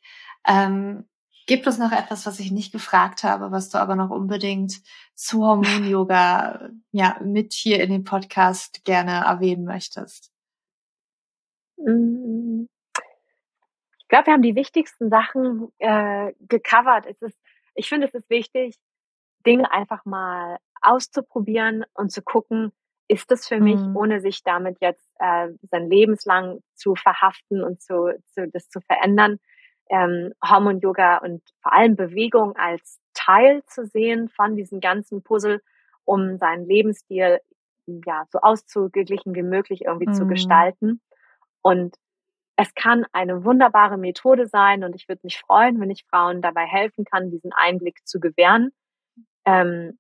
[0.47, 1.09] Ähm,
[1.47, 4.81] Gibt es noch etwas, was ich nicht gefragt habe, was du aber noch unbedingt
[5.15, 10.31] zu Hormon-Yoga ja, mit hier in dem Podcast gerne erwähnen möchtest?
[11.77, 12.67] Mm.
[13.99, 17.07] Ich glaube, wir haben die wichtigsten Sachen äh, gecovert.
[17.07, 17.39] Es ist,
[17.75, 18.77] ich finde, es ist wichtig,
[19.45, 22.73] Dinge einfach mal auszuprobieren und zu gucken,
[23.11, 23.97] ist das für mich, mhm.
[23.97, 29.41] ohne sich damit jetzt äh, sein Lebenslang zu verhaften und zu, zu das zu verändern,
[29.89, 35.61] ähm, Hormon-Yoga und vor allem Bewegung als Teil zu sehen von diesem ganzen Puzzle,
[36.05, 37.41] um seinen Lebensstil
[38.07, 40.15] ja so auszugeglichen wie möglich irgendwie mhm.
[40.15, 41.01] zu gestalten.
[41.63, 41.97] Und
[42.55, 46.65] es kann eine wunderbare Methode sein und ich würde mich freuen, wenn ich Frauen dabei
[46.65, 48.71] helfen kann, diesen Einblick zu gewähren.
[49.45, 49.99] Ähm,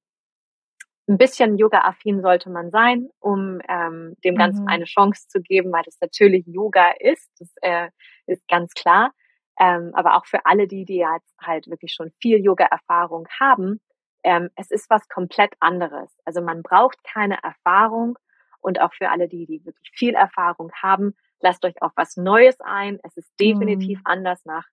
[1.10, 4.68] ein bisschen Yoga-affin sollte man sein, um ähm, dem Ganzen mhm.
[4.68, 7.30] eine Chance zu geben, weil das natürlich Yoga ist.
[7.38, 7.90] Das äh,
[8.26, 9.12] ist ganz klar.
[9.58, 13.80] Ähm, aber auch für alle die, die jetzt halt wirklich schon viel Yoga-Erfahrung haben,
[14.22, 16.16] ähm, es ist was komplett anderes.
[16.24, 18.18] Also man braucht keine Erfahrung
[18.60, 22.60] und auch für alle die, die wirklich viel Erfahrung haben, lasst euch auf was Neues
[22.60, 22.98] ein.
[23.02, 24.04] Es ist definitiv mhm.
[24.04, 24.66] anders nach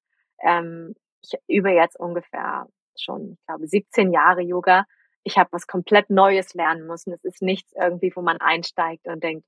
[0.43, 2.67] ähm, ich über jetzt ungefähr
[2.97, 4.85] schon, ich glaube, 17 Jahre Yoga.
[5.27, 7.11] Ich habe was komplett Neues lernen müssen.
[7.11, 9.45] Es ist nichts irgendwie, wo man einsteigt und denkt,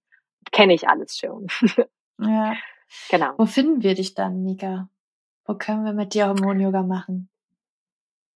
[0.52, 1.48] kenne ich alles schon.
[2.20, 2.58] ja.
[3.10, 3.34] Genau.
[3.38, 4.90] Wo finden wir dich dann, Mika?
[5.46, 7.30] Wo können wir mit dir Hormon-Yoga machen?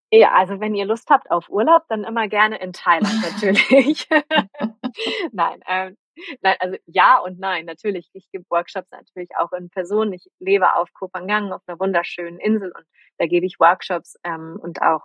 [0.10, 4.08] Ja, also wenn ihr Lust habt auf Urlaub, dann immer gerne in Thailand natürlich.
[5.34, 5.98] nein, ähm,
[6.41, 8.10] nein, also ja und nein, natürlich.
[8.14, 10.14] Ich gebe Workshops natürlich auch in Person.
[10.14, 12.86] Ich lebe auf Koh Phangan auf einer wunderschönen Insel und
[13.18, 15.02] da gebe ich Workshops ähm, und auch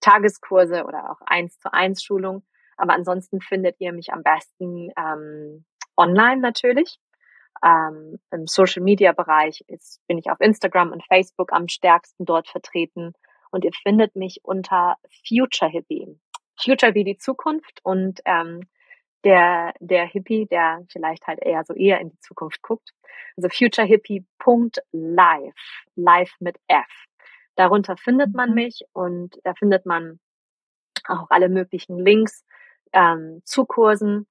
[0.00, 2.44] Tageskurse oder auch eins zu eins Schulung.
[2.76, 5.64] Aber ansonsten findet ihr mich am besten ähm,
[5.96, 6.98] online natürlich.
[7.64, 12.48] Ähm, Im Social Media Bereich ist, bin ich auf Instagram und Facebook am stärksten dort
[12.48, 13.12] vertreten.
[13.50, 16.18] Und ihr findet mich unter Future Hippie.
[16.58, 18.66] Future wie die Zukunft und ähm,
[19.24, 22.92] der, der Hippie, der vielleicht halt eher so eher in die Zukunft guckt.
[23.36, 25.54] Also futurehippie.live,
[25.96, 26.86] live mit F.
[27.56, 28.54] Darunter findet man mhm.
[28.54, 30.20] mich und da findet man
[31.08, 32.44] auch alle möglichen Links
[32.92, 34.26] ähm, zu Kursen,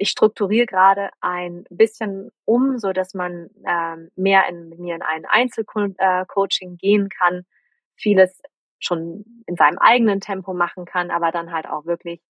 [0.00, 5.26] ich strukturiere gerade ein bisschen um, so dass man ähm, mehr in, mir in ein
[5.26, 7.44] Einzelcoaching äh, gehen kann,
[7.96, 8.40] vieles
[8.78, 12.22] schon in seinem eigenen Tempo machen kann, aber dann halt auch wirklich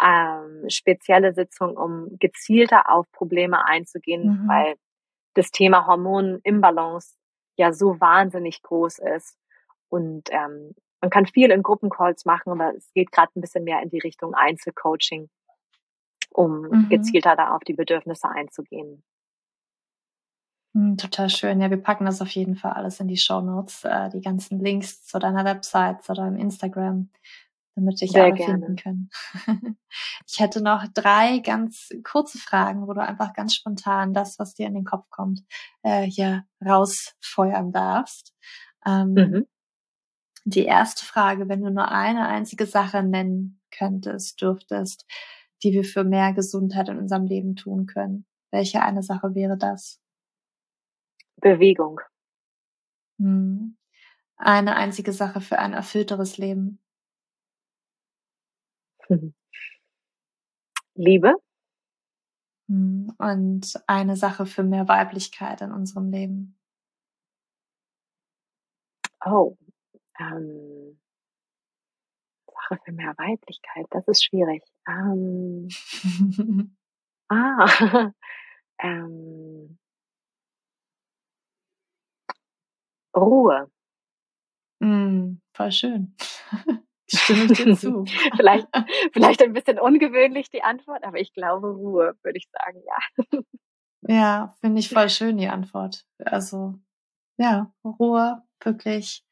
[0.00, 4.48] ähm, spezielle Sitzungen, um gezielter auf Probleme einzugehen, mhm.
[4.48, 4.74] weil
[5.34, 7.16] das Thema Hormonimbalance
[7.56, 9.36] ja so wahnsinnig groß ist
[9.88, 13.80] und ähm, man kann viel in Gruppencalls machen, aber es geht gerade ein bisschen mehr
[13.82, 15.28] in die Richtung Einzelcoaching
[16.30, 16.88] um mhm.
[16.88, 19.02] gezielter da auf die Bedürfnisse einzugehen.
[20.74, 21.60] Hm, total schön.
[21.60, 24.60] Ja, wir packen das auf jeden Fall alles in die Show Notes, äh, die ganzen
[24.60, 27.10] Links zu deiner Website, zu deinem Instagram,
[27.74, 28.52] damit dich alle gerne.
[28.52, 29.10] finden können.
[30.26, 34.66] ich hätte noch drei ganz kurze Fragen, wo du einfach ganz spontan das, was dir
[34.66, 35.42] in den Kopf kommt,
[35.82, 38.34] äh, hier rausfeuern darfst.
[38.86, 39.46] Ähm, mhm.
[40.50, 45.04] Die erste Frage, wenn du nur eine einzige Sache nennen könntest, dürftest,
[45.62, 48.24] die wir für mehr Gesundheit in unserem Leben tun können?
[48.50, 50.00] Welche eine Sache wäre das?
[51.36, 52.00] Bewegung.
[53.18, 53.76] Hm.
[54.36, 56.78] Eine einzige Sache für ein erfüllteres Leben.
[60.94, 61.34] Liebe.
[62.68, 63.12] Hm.
[63.18, 66.58] Und eine Sache für mehr Weiblichkeit in unserem Leben.
[69.24, 69.56] Oh,
[70.18, 70.98] Ähm,
[72.68, 74.62] Sache für mehr Weiblichkeit, das ist schwierig.
[74.86, 75.68] Ähm,
[77.28, 77.66] ah,
[78.82, 79.78] ähm,
[83.16, 83.70] Ruhe.
[84.80, 86.14] Mm, voll schön.
[87.10, 88.04] Stimme ich dir zu.
[88.36, 88.68] vielleicht,
[89.12, 93.40] vielleicht ein bisschen ungewöhnlich die Antwort, aber ich glaube Ruhe, würde ich sagen, ja.
[94.02, 96.06] Ja, finde ich voll schön die Antwort.
[96.18, 96.74] Also
[97.38, 99.24] ja, Ruhe, wirklich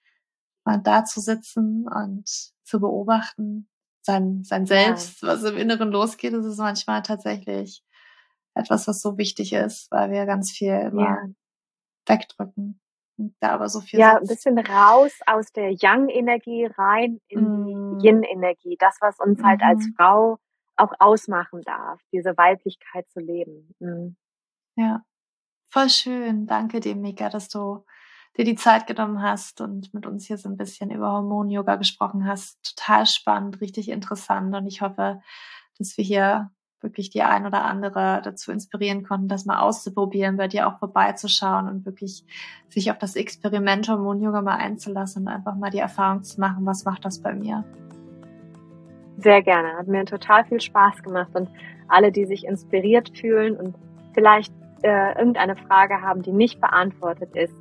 [0.83, 2.29] da zu sitzen und
[2.65, 3.69] zu beobachten,
[4.03, 5.29] sein, sein Selbst, ja.
[5.29, 7.83] was im Inneren losgeht, das ist manchmal tatsächlich
[8.55, 11.27] etwas, was so wichtig ist, weil wir ganz viel immer ja.
[12.07, 12.81] wegdrücken.
[13.19, 13.99] Und da aber so viel.
[13.99, 14.47] Ja, sitzt.
[14.47, 17.99] ein bisschen raus aus der Yang-Energie rein in mm.
[17.99, 18.77] die Yin-Energie.
[18.79, 19.45] Das, was uns mm.
[19.45, 19.95] halt als mhm.
[19.97, 20.39] Frau
[20.77, 23.75] auch ausmachen darf, diese Weiblichkeit zu leben.
[23.79, 24.17] Mhm.
[24.77, 25.03] Ja,
[25.71, 26.47] voll schön.
[26.47, 27.85] Danke dir, Mika, dass du
[28.37, 32.27] dir die Zeit genommen hast und mit uns hier so ein bisschen über Hormon-Yoga gesprochen
[32.27, 32.77] hast.
[32.77, 35.21] Total spannend, richtig interessant und ich hoffe,
[35.79, 40.47] dass wir hier wirklich die ein oder andere dazu inspirieren konnten, das mal auszuprobieren, bei
[40.47, 42.25] dir auch vorbeizuschauen und wirklich
[42.69, 46.85] sich auf das Experiment Hormon-Yoga mal einzulassen und einfach mal die Erfahrung zu machen, was
[46.85, 47.65] macht das bei mir.
[49.19, 49.77] Sehr gerne.
[49.79, 51.49] Hat mir total viel Spaß gemacht und
[51.89, 53.75] alle, die sich inspiriert fühlen und
[54.13, 57.57] vielleicht äh, irgendeine Frage haben, die nicht beantwortet ist,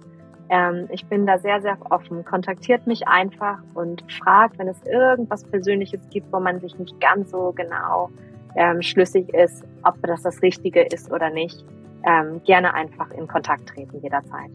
[0.50, 2.24] ähm, ich bin da sehr, sehr offen.
[2.24, 7.32] Kontaktiert mich einfach und fragt, wenn es irgendwas Persönliches gibt, wo man sich nicht ganz
[7.32, 8.10] so genau
[8.56, 11.66] ähm, schlüssig ist, ob das das Richtige ist oder nicht.
[12.08, 14.52] Ähm, gerne einfach in Kontakt treten jederzeit.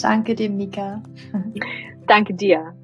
[0.00, 1.02] Danke dir, Mika.
[2.06, 2.74] Danke dir.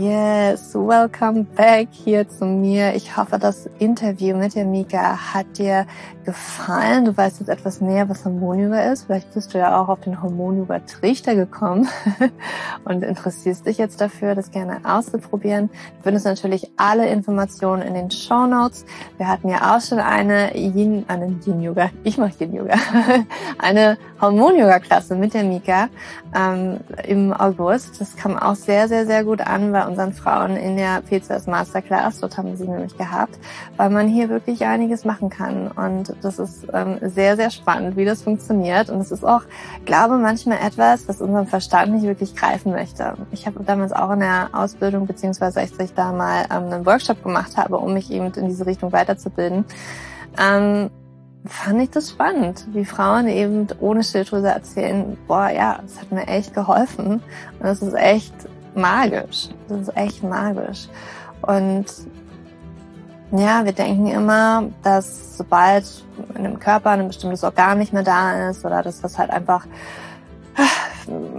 [0.00, 2.94] Yes, welcome back hier zu mir.
[2.94, 5.86] Ich hoffe, das Interview mit der Mika hat dir
[6.24, 7.04] gefallen.
[7.04, 9.04] Du weißt jetzt etwas näher, was Hormonyoga ist.
[9.04, 11.86] Vielleicht bist du ja auch auf den Hormonyoga-Trichter gekommen
[12.84, 15.68] und interessierst dich jetzt dafür, das gerne auszuprobieren.
[15.68, 18.86] Du findest natürlich alle Informationen in den Show Notes.
[19.18, 21.90] Wir hatten ja auch schon eine Yin, eine Yin Yoga.
[22.04, 22.76] Ich mache Yin Yoga.
[23.58, 25.88] eine Hormon-Yoga-Klasse mit der Mika
[26.34, 28.00] ähm, im August.
[28.00, 32.20] Das kam auch sehr, sehr, sehr gut an bei unseren Frauen in der PCS Masterclass.
[32.20, 33.38] Dort haben wir sie nämlich gehabt,
[33.76, 35.68] weil man hier wirklich einiges machen kann.
[35.68, 38.88] Und das ist ähm, sehr, sehr spannend, wie das funktioniert.
[38.88, 39.42] Und es ist auch,
[39.84, 43.14] glaube manchmal etwas, was unseren Verstand nicht wirklich greifen möchte.
[43.32, 47.22] Ich habe damals auch in der Ausbildung, beziehungsweise als ich da mal ähm, einen Workshop
[47.22, 49.64] gemacht habe, um mich eben in diese Richtung weiterzubilden,
[50.38, 50.90] ähm,
[51.46, 56.26] fand ich das spannend, wie Frauen eben ohne Schilddrüse erzählen, boah, ja, es hat mir
[56.26, 58.34] echt geholfen und das ist echt
[58.74, 59.48] magisch.
[59.68, 60.88] Das ist echt magisch.
[61.42, 61.86] Und
[63.32, 65.84] ja, wir denken immer, dass sobald
[66.34, 69.66] in dem Körper ein bestimmtes Organ nicht mehr da ist oder dass das halt einfach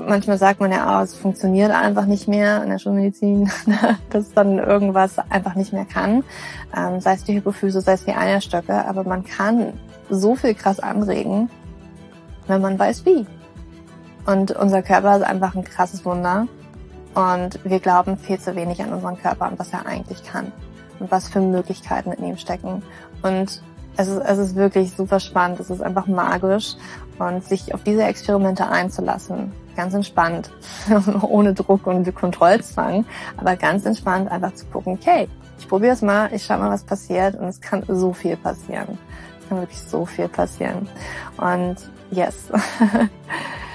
[0.07, 3.51] manchmal sagt man ja auch, es funktioniert einfach nicht mehr in der Schulmedizin,
[4.09, 6.23] dass dann irgendwas einfach nicht mehr kann.
[6.75, 9.73] Ähm, sei es die Hypophyse, sei es die Eierstöcke, aber man kann
[10.09, 11.49] so viel krass anregen,
[12.47, 13.25] wenn man weiß wie.
[14.25, 16.47] Und unser Körper ist einfach ein krasses Wunder.
[17.13, 20.51] Und wir glauben viel zu wenig an unseren Körper und was er eigentlich kann
[20.99, 22.83] und was für Möglichkeiten in ihm stecken.
[23.21, 23.61] Und
[23.97, 26.75] es ist, es ist wirklich super spannend, es ist einfach magisch
[27.19, 30.49] und sich auf diese Experimente einzulassen, ganz entspannt,
[31.21, 33.05] ohne Druck und Kontrollzwang,
[33.37, 35.27] aber ganz entspannt einfach zu gucken, okay,
[35.59, 38.97] ich probiere es mal, ich schau mal, was passiert und es kann so viel passieren.
[39.41, 40.87] Es kann wirklich so viel passieren.
[41.37, 41.75] Und
[42.09, 42.47] yes.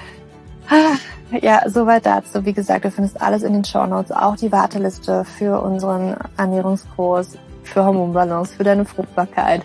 [1.41, 2.45] Ja, soweit dazu.
[2.45, 7.37] Wie gesagt, du findest alles in den Show Notes, auch die Warteliste für unseren Ernährungskurs,
[7.63, 9.63] für Hormonbalance, für deine Fruchtbarkeit,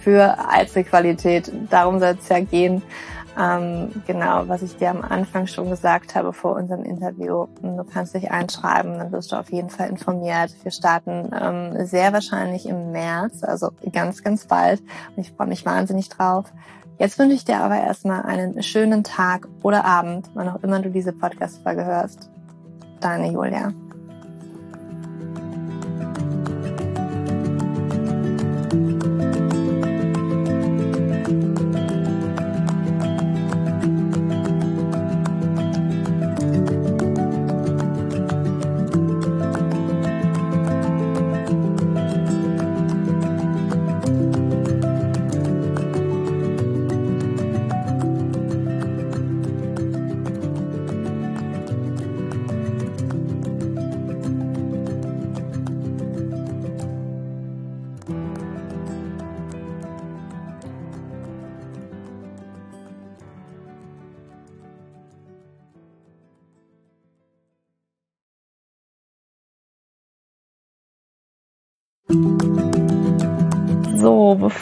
[0.00, 1.52] für Einzelqualität.
[1.70, 2.82] Darum soll es ja gehen.
[3.38, 7.46] Ähm, genau, was ich dir am Anfang schon gesagt habe vor unserem Interview.
[7.62, 10.54] Du kannst dich einschreiben, dann wirst du auf jeden Fall informiert.
[10.62, 14.80] Wir starten ähm, sehr wahrscheinlich im März, also ganz, ganz bald.
[15.16, 16.46] Und ich freue mich wahnsinnig drauf.
[16.98, 20.90] Jetzt wünsche ich dir aber erstmal einen schönen Tag oder Abend, wann auch immer du
[20.90, 22.30] diese Podcast-Folge hörst.
[23.00, 23.72] Deine Julia.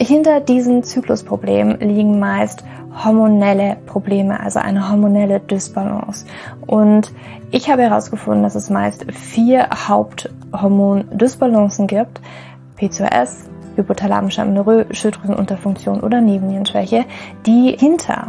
[0.00, 2.64] hinter diesen Zyklusproblemen liegen meist
[3.04, 6.24] hormonelle Probleme, also eine hormonelle Dysbalance.
[6.66, 7.12] Und
[7.50, 12.20] ich habe herausgefunden, dass es meist vier Haupthormon-Dysbalancen gibt.
[12.76, 17.04] PCOS, hypothalamische Amenorrhoe, Schilddrüsenunterfunktion oder Nebennierenschwäche,
[17.46, 18.28] die hinter